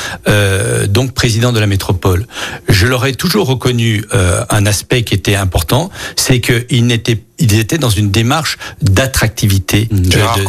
[0.90, 2.28] donc président de la métropole.
[2.68, 7.78] Je leur ai toujours reconnu un aspect qui était important, c'est qu'ils n'étaient ils étaient
[7.78, 10.12] dans une démarche d'attractivité mmh.
[10.12, 10.44] Gérard,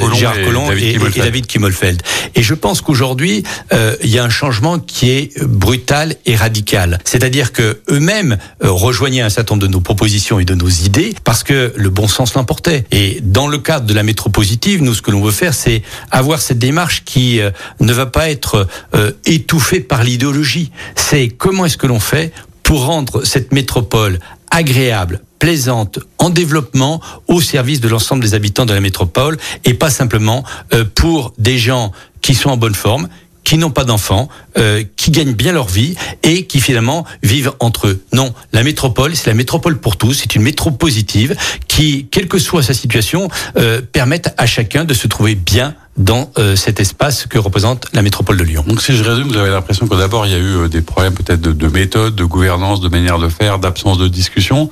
[0.45, 2.03] Collomb, et, David Kimmelfeld.
[2.35, 6.99] Et je pense qu'aujourd'hui, euh, il y a un changement qui est brutal et radical.
[7.05, 11.15] C'est-à-dire que eux-mêmes euh, rejoignaient un certain nombre de nos propositions et de nos idées
[11.25, 12.85] parce que le bon sens l'emportait.
[12.91, 16.41] Et dans le cadre de la métropositive, nous, ce que l'on veut faire, c'est avoir
[16.41, 20.71] cette démarche qui euh, ne va pas être euh, étouffée par l'idéologie.
[20.95, 24.19] C'est comment est-ce que l'on fait pour rendre cette métropole
[24.51, 29.91] agréable, plaisante, en développement au service de l'ensemble des habitants de la métropole et pas
[29.91, 33.09] simplement euh, pour des gens qui sont en bonne forme,
[33.49, 37.87] qui n'ont pas d'enfants, euh, qui gagnent bien leur vie et qui finalement vivent entre
[37.87, 38.03] eux.
[38.13, 41.35] Non, la métropole, c'est la métropole pour tous, c'est une métro positive
[41.67, 46.31] qui, quelle que soit sa situation, euh, permettent à chacun de se trouver bien dans
[46.39, 48.65] euh, cet espace que représente la métropole de Lyon.
[48.67, 50.83] Donc si je résume, vous avez l'impression que d'abord il y a eu euh, des
[50.83, 54.71] problèmes peut-être de méthode, de gouvernance, de manière de faire, d'absence de discussion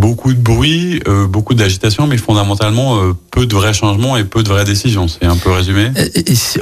[0.00, 4.42] beaucoup de bruit, euh, beaucoup d'agitation, mais fondamentalement euh, peu de vrais changements et peu
[4.42, 5.06] de vraies décisions.
[5.06, 5.90] C'est un peu résumé.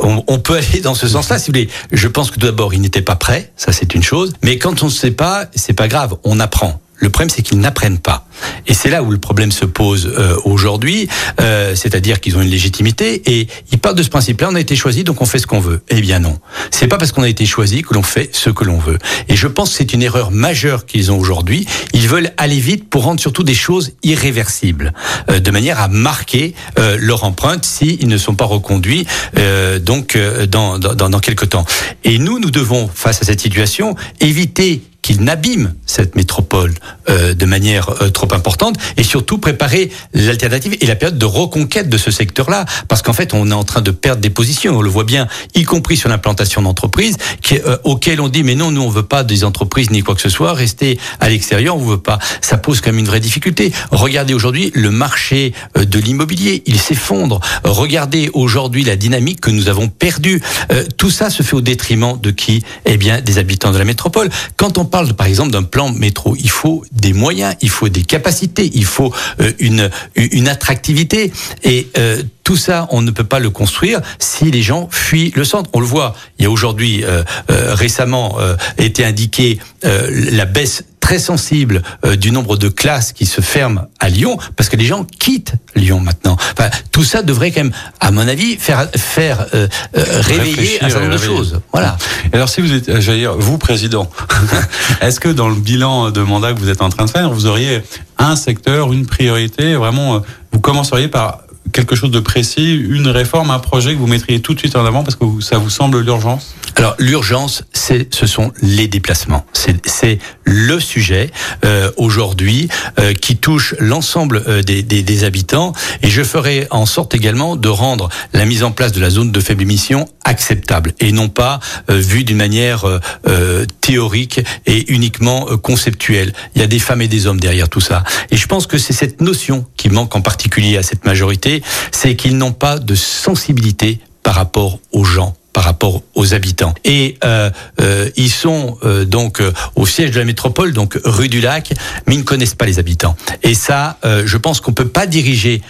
[0.03, 1.69] On, on, peut aller dans ce sens-là, si vous voulez.
[1.93, 4.33] Je pense que d'abord, il n'était pas prêt, ça c'est une chose.
[4.43, 6.81] Mais quand on ne sait pas, c'est pas grave, on apprend.
[6.99, 8.27] Le problème, c'est qu'ils n'apprennent pas.
[8.67, 11.09] Et c'est là où le problème se pose euh, aujourd'hui,
[11.41, 14.49] euh, c'est-à-dire qu'ils ont une légitimité et ils partent de ce principe-là.
[14.51, 15.81] On a été choisi, donc on fait ce qu'on veut.
[15.89, 16.39] Eh bien non,
[16.71, 18.99] c'est pas parce qu'on a été choisi que l'on fait ce que l'on veut.
[19.29, 21.67] Et je pense que c'est une erreur majeure qu'ils ont aujourd'hui.
[21.93, 24.93] Ils veulent aller vite pour rendre surtout des choses irréversibles,
[25.31, 29.07] euh, de manière à marquer euh, leur empreinte s'ils ne sont pas reconduits
[29.37, 31.65] euh, donc dans, dans, dans quelques temps.
[32.05, 36.75] Et nous, nous devons face à cette situation éviter qu'il n'abîme cette métropole
[37.09, 41.89] euh, de manière euh, trop importante et surtout préparer l'alternative et la période de reconquête
[41.89, 42.65] de ce secteur-là.
[42.89, 45.27] Parce qu'en fait on est en train de perdre des positions on le voit bien
[45.55, 47.17] y compris sur l'implantation d'entreprises
[47.53, 50.21] euh, auxquelles on dit mais non nous on veut pas des entreprises ni quoi que
[50.21, 52.19] ce soit rester à l'extérieur on veut pas.
[52.41, 53.73] Ça pose quand même une vraie difficulté.
[53.91, 56.63] Regardez aujourd'hui le marché euh, de l'immobilier.
[56.67, 57.41] Il s'effondre.
[57.65, 60.41] Regardez aujourd'hui la dynamique que nous avons perdue.
[60.73, 62.63] Euh, tout ça se fait au détriment de qui?
[62.85, 64.29] Eh bien des habitants de la métropole.
[64.57, 64.85] Quand on
[65.17, 69.13] par exemple d'un plan métro, il faut des moyens, il faut des capacités, il faut
[69.41, 71.33] euh, une, une attractivité.
[71.65, 75.45] Et euh, tout ça, on ne peut pas le construire si les gens fuient le
[75.45, 75.69] centre.
[75.75, 78.39] On le voit, il y a aujourd'hui euh, récemment
[78.79, 84.11] été indiqué la baisse très sensible euh, du nombre de classes qui se ferment à
[84.11, 86.37] Lyon parce que les gens quittent Lyon maintenant.
[86.53, 90.91] Enfin, tout ça devrait quand même, à mon avis, faire faire euh, euh, réveiller un
[90.91, 91.63] certain nombre de choses.
[91.73, 91.97] Voilà.
[92.35, 94.11] alors, si vous êtes, j'allais dire, vous président,
[95.01, 97.47] est-ce que dans le bilan de mandat que vous êtes en train de faire, vous
[97.47, 97.83] auriez
[98.19, 100.21] un secteur, une priorité, vraiment,
[100.53, 101.41] vous commenceriez par
[101.73, 104.85] quelque chose de précis, une réforme, un projet que vous mettriez tout de suite en
[104.85, 106.55] avant parce que ça vous semble l'urgence?
[106.79, 109.45] Alors l'urgence, c'est ce sont les déplacements.
[109.53, 111.31] C'est le sujet
[111.65, 112.69] euh, aujourd'hui
[113.01, 117.57] euh, qui touche l'ensemble euh, des, des, des, habitants et je ferai en sorte également
[117.57, 121.29] de rendre la mise en place de la zone de faible émission acceptable et non
[121.29, 121.59] pas
[121.91, 126.33] euh, vue d'une manière euh, théorique et uniquement conceptuelle.
[126.55, 128.79] Il y a des femmes et des hommes derrière tout ça et je pense que
[128.79, 131.58] c'est cette notion qui manque en particulier à cette majorité
[131.91, 136.73] c'est qu'ils n'ont pas de sensibilité par rapport aux gens par rapport aux habitants.
[136.85, 139.43] Et euh, euh, ils sont euh, donc
[139.75, 141.73] au siège de la métropole, donc rue du Lac,
[142.07, 143.17] mais ils ne connaissent pas les habitants.
[143.43, 145.61] Et ça, je pense qu'on peut pas diriger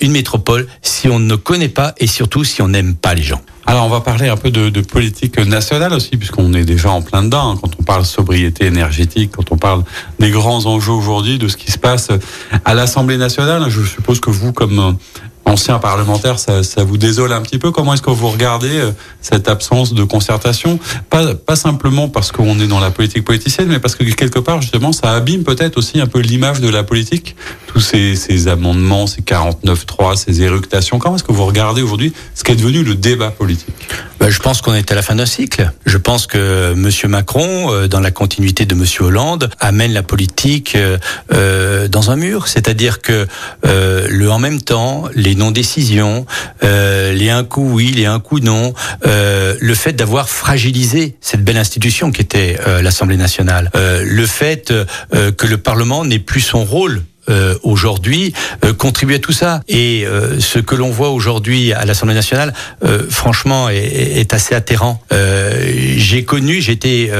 [0.00, 3.40] une métropole si on ne connaît pas et surtout si on n'aime pas les gens.
[3.66, 7.00] Alors on va parler un peu de, de politique nationale aussi, puisqu'on est déjà en
[7.00, 7.52] plein dedans.
[7.52, 9.84] Hein, quand on parle sobriété énergétique, quand on parle
[10.18, 12.08] des grands enjeux aujourd'hui, de ce qui se passe
[12.64, 14.98] à l'Assemblée nationale, je suppose que vous, comme
[15.44, 17.70] ancien parlementaire, ça, vous désole un petit peu?
[17.70, 20.78] Comment est-ce que vous regardez euh, cette absence de concertation?
[21.08, 24.92] Pas, simplement parce qu'on est dans la politique politicienne, mais parce que quelque part, justement,
[24.92, 27.36] ça abîme peut-être aussi un peu l'image de la politique.
[27.66, 30.98] Tous ces, ces amendements, ces 49-3, ces éructations.
[30.98, 33.74] Comment est-ce que vous regardez aujourd'hui ce qui est devenu le débat politique?
[34.18, 35.70] Ben, Je pense qu'on est à la fin d'un cycle.
[35.84, 37.10] Je pense que M.
[37.10, 38.84] Macron, euh, dans la continuité de M.
[39.00, 42.48] Hollande, amène la politique euh, dans un mur.
[42.48, 43.26] C'est-à-dire que
[43.64, 46.26] le en même temps, les non-décisions,
[46.62, 48.74] euh, les un coup oui, les un coup non,
[49.06, 54.72] euh, le fait d'avoir fragilisé cette belle institution qui était euh, l'Assemblée nationale, le fait
[55.12, 57.02] que le Parlement n'ait plus son rôle
[57.62, 58.32] aujourd'hui
[58.78, 59.62] contribue à tout ça.
[59.68, 60.04] Et
[60.38, 62.52] ce que l'on voit aujourd'hui à l'Assemblée nationale,
[63.08, 65.00] franchement, est, est, assez atterrant.
[65.10, 67.10] J'ai connu, j'étais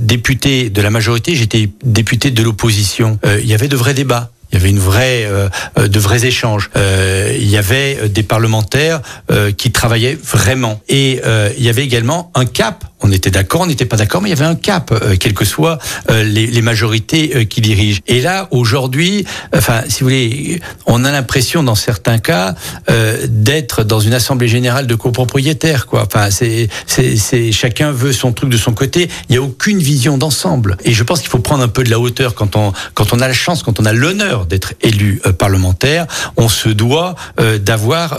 [0.00, 3.18] député de la majorité, j'étais député de l'opposition.
[3.24, 4.30] Il y avait de vrais débats.
[4.52, 6.70] Il y avait une vraie, euh, de vrais échanges.
[6.76, 10.80] Euh, il y avait des parlementaires euh, qui travaillaient vraiment.
[10.88, 11.20] Et
[11.56, 14.36] il y avait également un cap on était d'accord, on n'était pas d'accord, mais il
[14.36, 15.78] y avait un cap, euh, quelles que soient
[16.10, 18.00] euh, les, les, majorités euh, qui dirigent.
[18.06, 22.54] Et là, aujourd'hui, enfin, si vous voulez, on a l'impression, dans certains cas,
[22.90, 26.04] euh, d'être dans une assemblée générale de copropriétaires, quoi.
[26.06, 29.08] Enfin, c'est, c'est, chacun veut son truc de son côté.
[29.28, 30.76] Il n'y a aucune vision d'ensemble.
[30.84, 33.20] Et je pense qu'il faut prendre un peu de la hauteur quand on, quand on
[33.20, 36.06] a la chance, quand on a l'honneur d'être élu euh, parlementaire.
[36.36, 38.18] On se doit euh, d'avoir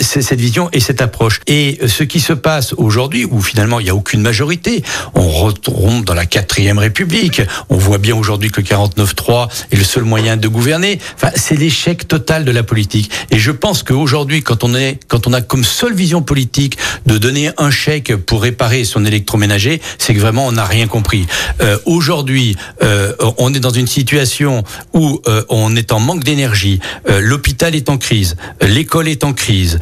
[0.00, 1.40] cette vision et cette approche.
[1.46, 4.82] Et ce qui se passe aujourd'hui, où finalement il y a aucune majorité.
[5.14, 7.42] On retombe dans la quatrième République.
[7.68, 10.98] On voit bien aujourd'hui que le 49-3 est le seul moyen de gouverner.
[11.16, 13.10] Enfin, c'est l'échec total de la politique.
[13.30, 17.18] Et je pense qu'aujourd'hui, quand on est, quand on a comme seule vision politique de
[17.18, 21.26] donner un chèque pour réparer son électroménager, c'est que vraiment on n'a rien compris.
[21.60, 26.80] Euh, aujourd'hui, euh, on est dans une situation où euh, on est en manque d'énergie,
[27.06, 29.78] l'hôpital est en crise, l'école est en crise,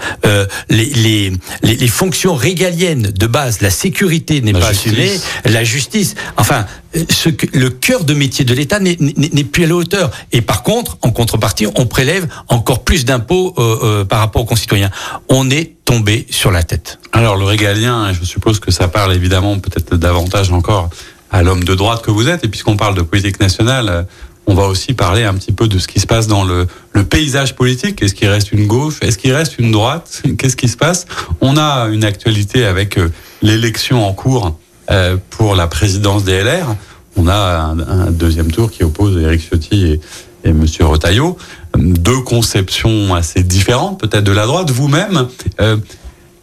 [0.68, 5.12] les, les, les, fonctions régaliennes de base, la sécurité n'est pas assumée,
[5.44, 6.66] la justice, enfin,
[7.10, 10.10] ce que, le cœur de métier de l'État n'est plus à la hauteur.
[10.32, 14.46] Et par contre, en contrepartie, on prélève encore plus d'impôts euh, euh, par rapport aux
[14.46, 14.90] concitoyens.
[15.28, 16.98] On est tombé sur la tête.
[17.12, 20.90] Alors le régalien, je suppose que ça parle évidemment peut-être davantage encore
[21.30, 22.44] à l'homme de droite que vous êtes.
[22.44, 24.02] Et puisqu'on parle de politique nationale, euh,
[24.46, 27.04] on va aussi parler un petit peu de ce qui se passe dans le, le
[27.04, 28.02] paysage politique.
[28.02, 28.98] Est-ce qu'il reste une gauche?
[29.00, 30.22] Est-ce qu'il reste une droite?
[30.38, 31.06] Qu'est-ce qui se passe?
[31.40, 32.98] On a une actualité avec
[33.40, 34.56] l'élection en cours
[34.90, 36.74] euh, pour la présidence des LR.
[37.16, 40.00] On a un, deuxième tour qui oppose Éric Ciotti et,
[40.44, 41.36] et Monsieur Retailleau.
[41.76, 44.70] Deux conceptions assez différentes, peut-être de la droite.
[44.70, 45.28] Vous-même,
[45.60, 45.76] euh,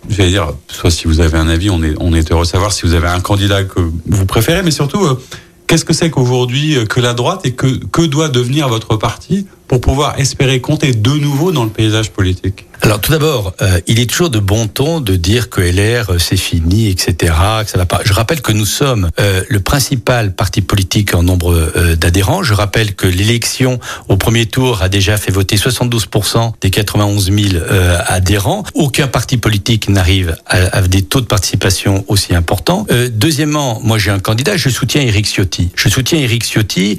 [0.08, 2.72] j'allais dire, soit si vous avez un avis, on est, on est heureux de savoir
[2.72, 5.22] si vous avez un candidat que vous préférez, mais surtout, euh,
[5.70, 9.47] qu'est-ce que c'est qu'aujourd'hui euh, que la droite et que, que doit devenir votre parti?
[9.70, 13.99] Pour pouvoir espérer compter de nouveau dans le paysage politique alors tout d'abord, euh, il
[13.99, 17.34] est toujours de bon ton de dire que LR euh, c'est fini, etc.
[17.76, 18.01] Va pas.
[18.05, 22.41] Je rappelle que nous sommes euh, le principal parti politique en nombre d'adhérents.
[22.43, 27.63] Je rappelle que l'élection au premier tour a déjà fait voter 72% des 91 000
[28.07, 28.63] adhérents.
[28.74, 32.86] Aucun parti politique n'arrive à, à, des taux de participation aussi importants.
[33.11, 35.70] deuxièmement, moi j'ai un candidat, je soutiens Éric Ciotti.
[35.76, 36.97] Je soutiens Éric Ciotti.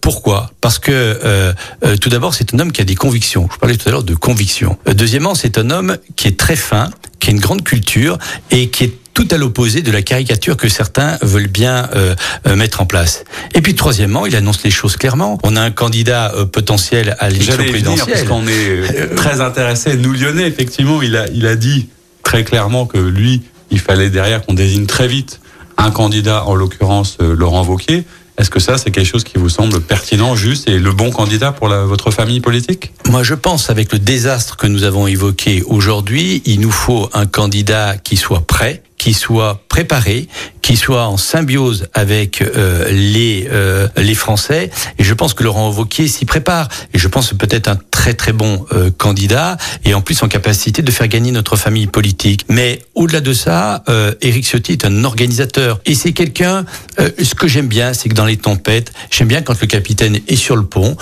[0.00, 0.50] pourquoi?
[0.60, 1.54] Parce que
[1.98, 3.48] tout d'abord c'est un homme qui a des convictions.
[3.52, 4.78] Je parlais tout à l'heure de convictions.
[4.86, 8.18] Deuxièmement, c'est un homme qui est très fin, qui a une grande culture
[8.50, 12.14] et qui est tout à l'opposé de la caricature que certains veulent bien euh,
[12.46, 13.24] euh, mettre en place.
[13.54, 15.38] Et puis troisièmement, il annonce les choses clairement.
[15.42, 18.06] On a un candidat euh, potentiel à l'élection présidentielle.
[18.06, 19.96] Parce qu'on est très intéressé.
[19.96, 21.88] Nous Lyonnais, effectivement, il a, il a dit
[22.22, 25.40] très clairement que lui, il fallait derrière qu'on désigne très vite
[25.76, 28.04] un candidat, en l'occurrence Laurent Vauquier.
[28.40, 31.52] Est-ce que ça, c'est quelque chose qui vous semble pertinent, juste et le bon candidat
[31.52, 32.90] pour votre famille politique?
[33.06, 37.26] Moi, je pense, avec le désastre que nous avons évoqué aujourd'hui, il nous faut un
[37.26, 40.26] candidat qui soit prêt, qui soit préparé,
[40.62, 44.70] qui soit en symbiose avec euh, les euh, les Français.
[44.98, 46.68] Et je pense que Laurent Wauquiez s'y prépare.
[46.94, 50.82] Et je pense peut-être un très très bon euh, candidat et en plus en capacité
[50.82, 52.44] de faire gagner notre famille politique.
[52.48, 56.64] Mais au-delà de ça, euh, Éric Ciotti est un organisateur et c'est quelqu'un.
[56.98, 60.36] ce que j'aime bien, c'est que dans les tempêtes, j'aime bien quand le capitaine est
[60.36, 60.96] sur le pont,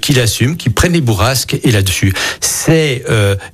[0.00, 2.12] qu'il assume, qu'il prenne les bourrasques et là-dessus.
[2.40, 3.04] C'est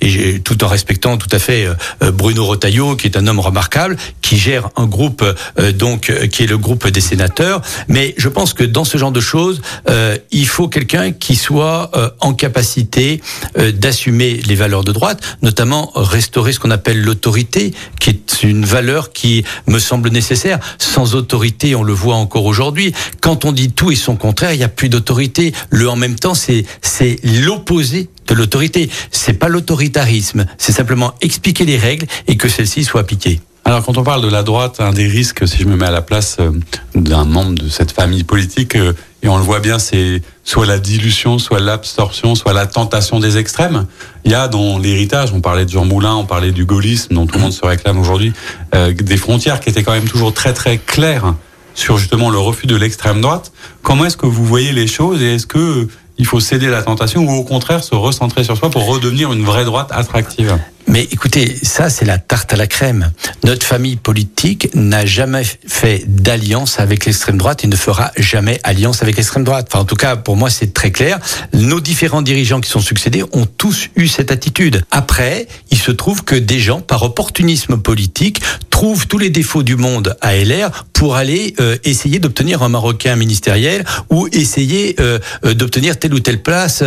[0.01, 1.67] et tout en respectant tout à fait
[2.01, 5.35] Bruno Rotaillot, qui est un homme remarquable, qui gère un groupe euh,
[5.73, 7.63] donc euh, qui est le groupe des sénateurs.
[7.89, 11.91] Mais je pense que dans ce genre de choses, euh, il faut quelqu'un qui soit
[12.21, 13.21] en capacité
[13.57, 19.13] d'assumer les valeurs de droite, notamment restaurer ce qu'on appelle l'autorité, qui est une valeur
[19.13, 20.59] qui me semble nécessaire.
[20.79, 22.93] Sans autorité, on le voit encore aujourd'hui.
[23.21, 25.53] Quand on dit tout et son contraire, il n'y a plus d'autorité.
[25.71, 28.91] Le en même temps, c'est c'est l'opposé de l'autorité.
[29.11, 33.41] C'est pas l'autoritarisme, c'est simplement expliquer les règles et que celles-ci soient appliquées.
[33.65, 35.91] Alors quand on parle de la droite, un des risques, si je me mets à
[35.91, 36.51] la place euh,
[36.95, 40.79] d'un membre de cette famille politique, euh, et on le voit bien, c'est soit la
[40.79, 43.87] dilution, soit l'absorption, soit la tentation des extrêmes.
[44.25, 47.27] Il y a dans l'héritage, on parlait de Jean Moulin, on parlait du gaullisme, dont
[47.27, 48.33] tout le monde se réclame aujourd'hui,
[48.75, 51.35] euh, des frontières qui étaient quand même toujours très très claires
[51.75, 53.53] sur justement le refus de l'extrême droite.
[53.83, 55.87] Comment est-ce que vous voyez les choses et est-ce que
[56.19, 59.33] il faut céder à la tentation ou au contraire se recentrer sur soi pour redevenir
[59.33, 60.59] une vraie droite attractive?
[60.91, 63.13] Mais écoutez, ça c'est la tarte à la crème.
[63.45, 69.01] Notre famille politique n'a jamais fait d'alliance avec l'extrême droite et ne fera jamais alliance
[69.03, 69.69] avec l'extrême droite.
[69.71, 71.21] Enfin, en tout cas, pour moi, c'est très clair.
[71.53, 74.83] Nos différents dirigeants qui sont succédés ont tous eu cette attitude.
[74.91, 79.77] Après, il se trouve que des gens, par opportunisme politique, trouvent tous les défauts du
[79.77, 85.55] monde à LR pour aller euh, essayer d'obtenir un Marocain ministériel ou essayer euh, euh,
[85.55, 86.83] d'obtenir telle ou telle place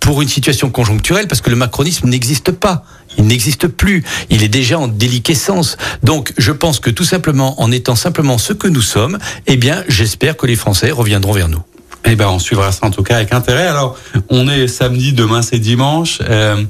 [0.00, 2.84] pour une situation conjoncturelle parce que le macronisme n'existe pas.
[3.18, 4.04] Il n'existe plus.
[4.30, 5.76] Il est déjà en déliquescence.
[6.02, 9.84] Donc, je pense que tout simplement, en étant simplement ce que nous sommes, eh bien,
[9.88, 11.62] j'espère que les Français reviendront vers nous.
[12.04, 13.66] Eh ben, on suivra ça en tout cas avec intérêt.
[13.66, 13.96] Alors,
[14.28, 16.18] on est samedi, demain c'est dimanche.
[16.28, 16.62] Euh,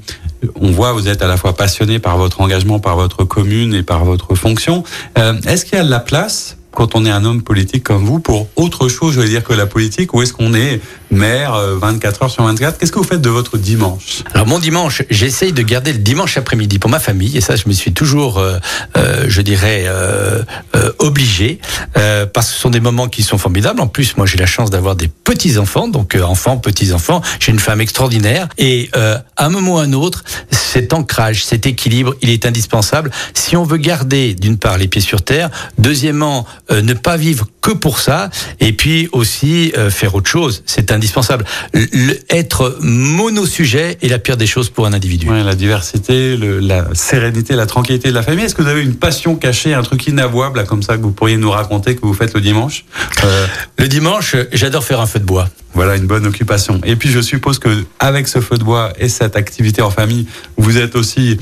[0.56, 3.82] on voit, vous êtes à la fois passionné par votre engagement, par votre commune et
[3.82, 4.84] par votre fonction.
[5.18, 8.04] Euh, est-ce qu'il y a de la place quand on est un homme politique comme
[8.04, 11.54] vous pour autre chose, je veux dire, que la politique Ou est-ce qu'on est maire
[11.54, 14.22] 24 euh, heures sur 24 Qu'est-ce que vous faites de votre dimanche?
[14.34, 17.36] Alors mon dimanche, j'essaye de garder le dimanche après-midi pour ma famille.
[17.36, 18.58] Et ça, je me suis toujours, euh,
[18.96, 20.42] euh, je dirais, euh,
[20.74, 21.58] euh obligé.
[22.32, 23.80] parce que ce sont des moments qui sont formidables.
[23.80, 25.88] En plus, moi, j'ai la chance d'avoir des petits-enfants.
[25.88, 27.22] Donc, enfants, petits-enfants.
[27.40, 28.48] J'ai une femme extraordinaire.
[28.58, 33.10] Et à un moment ou à un autre, cet ancrage, cet équilibre, il est indispensable.
[33.34, 35.50] Si on veut garder, d'une part, les pieds sur terre.
[35.78, 36.46] Deuxièmement,
[36.80, 38.30] ne pas vivre que pour ça.
[38.60, 40.62] Et puis aussi euh, faire autre chose.
[40.66, 41.44] C'est indispensable.
[41.74, 45.28] Le, être monosujet est la pire des choses pour un individu.
[45.28, 48.44] Ouais, la diversité, le, la sérénité, la tranquillité de la famille.
[48.44, 51.12] Est-ce que vous avez une passion cachée, un truc inavouable là, comme ça que vous
[51.12, 52.84] pourriez nous raconter que vous faites le dimanche?
[53.24, 53.46] Euh...
[53.78, 55.48] Le dimanche, j'adore faire un feu de bois.
[55.74, 56.80] Voilà une bonne occupation.
[56.84, 60.26] Et puis je suppose que avec ce feu de bois et cette activité en famille,
[60.58, 61.38] vous êtes aussi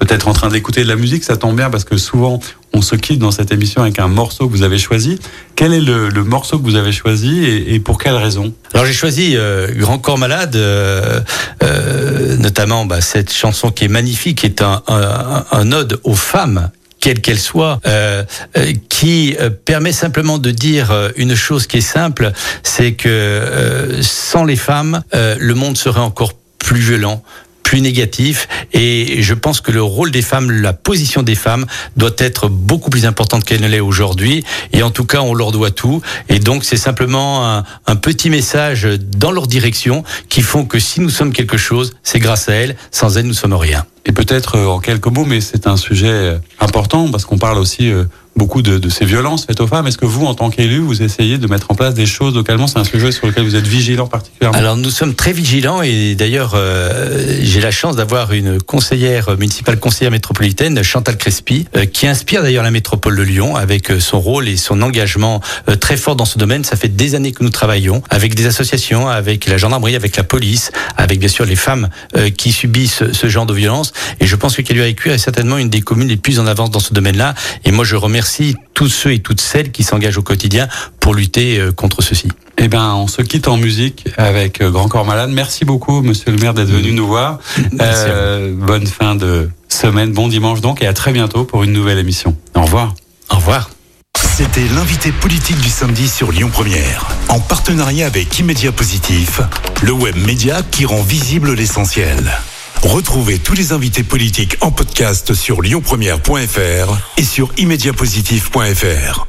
[0.00, 2.40] peut-être en train d'écouter de la musique, ça tombe bien parce que souvent
[2.72, 5.18] on se quitte dans cette émission avec un morceau que vous avez choisi.
[5.54, 8.52] Quel est le, morceau que vous avez choisi et, pour quelle raison?
[8.72, 11.20] Alors j'ai choisi euh, Grand Corps Malade, euh,
[11.62, 16.70] euh, notamment bah, cette chanson qui est magnifique, qui est un, ode aux femmes
[17.00, 18.24] quelle qu'elle soit, euh,
[18.58, 19.34] euh, qui
[19.64, 22.30] permet simplement de dire une chose qui est simple,
[22.62, 27.22] c'est que sans les femmes, le monde serait encore plus violent,
[27.70, 28.48] plus négatif.
[28.72, 31.66] Et je pense que le rôle des femmes, la position des femmes
[31.96, 34.44] doit être beaucoup plus importante qu'elle ne l'est aujourd'hui.
[34.72, 36.02] Et en tout cas, on leur doit tout.
[36.28, 41.00] Et donc, c'est simplement un, un, petit message dans leur direction qui font que si
[41.00, 42.74] nous sommes quelque chose, c'est grâce à elles.
[42.90, 43.86] Sans elles, nous sommes rien.
[44.04, 47.92] Et peut-être en quelques mots, mais c'est un sujet important parce qu'on parle aussi
[48.36, 49.86] beaucoup de, de, ces violences faites aux femmes.
[49.86, 52.66] Est-ce que vous, en tant qu'élu, vous essayez de mettre en place des choses localement?
[52.66, 56.14] C'est un sujet sur lequel vous êtes vigilant particulièrement Alors nous sommes très vigilants et
[56.14, 62.06] d'ailleurs euh, j'ai la chance d'avoir une conseillère municipale, conseillère métropolitaine, Chantal Crespi, euh, qui
[62.06, 65.96] inspire d'ailleurs la métropole de Lyon avec euh, son rôle et son engagement euh, très
[65.96, 66.64] fort dans ce domaine.
[66.64, 70.24] Ça fait des années que nous travaillons avec des associations, avec la gendarmerie, avec la
[70.24, 73.92] police, avec bien sûr les femmes euh, qui subissent ce genre de violence.
[74.20, 76.80] Et je pense que Caluire est certainement une des communes les plus en avance dans
[76.80, 77.34] ce domaine-là.
[77.64, 80.68] Et moi je remercie remercie tous ceux et toutes celles qui s'engagent au quotidien
[81.00, 82.28] pour lutter euh, contre ceci.
[82.58, 85.30] Eh ben, on se quitte en musique avec Grand Corps Malade.
[85.32, 87.38] Merci beaucoup, Monsieur le Maire, d'être venu nous voir.
[87.80, 91.98] Euh, bonne fin de semaine, bon dimanche donc, et à très bientôt pour une nouvelle
[91.98, 92.36] émission.
[92.54, 92.94] Au revoir.
[93.30, 93.70] Au revoir.
[94.36, 99.40] C'était l'invité politique du samedi sur Lyon Première, en partenariat avec Immédia Positif,
[99.82, 102.30] le web média qui rend visible l'essentiel.
[102.82, 109.26] Retrouvez tous les invités politiques en podcast sur lyonpremière.fr et sur immédiapositif.fr.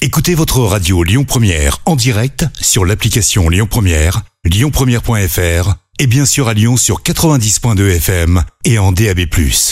[0.00, 6.48] Écoutez votre radio Lyon Première en direct sur l'application Lyon Première, lyonpremière.fr et bien sûr
[6.48, 9.26] à Lyon sur 90.2 FM et en DAB+.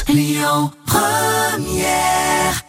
[0.09, 2.68] Lyon Première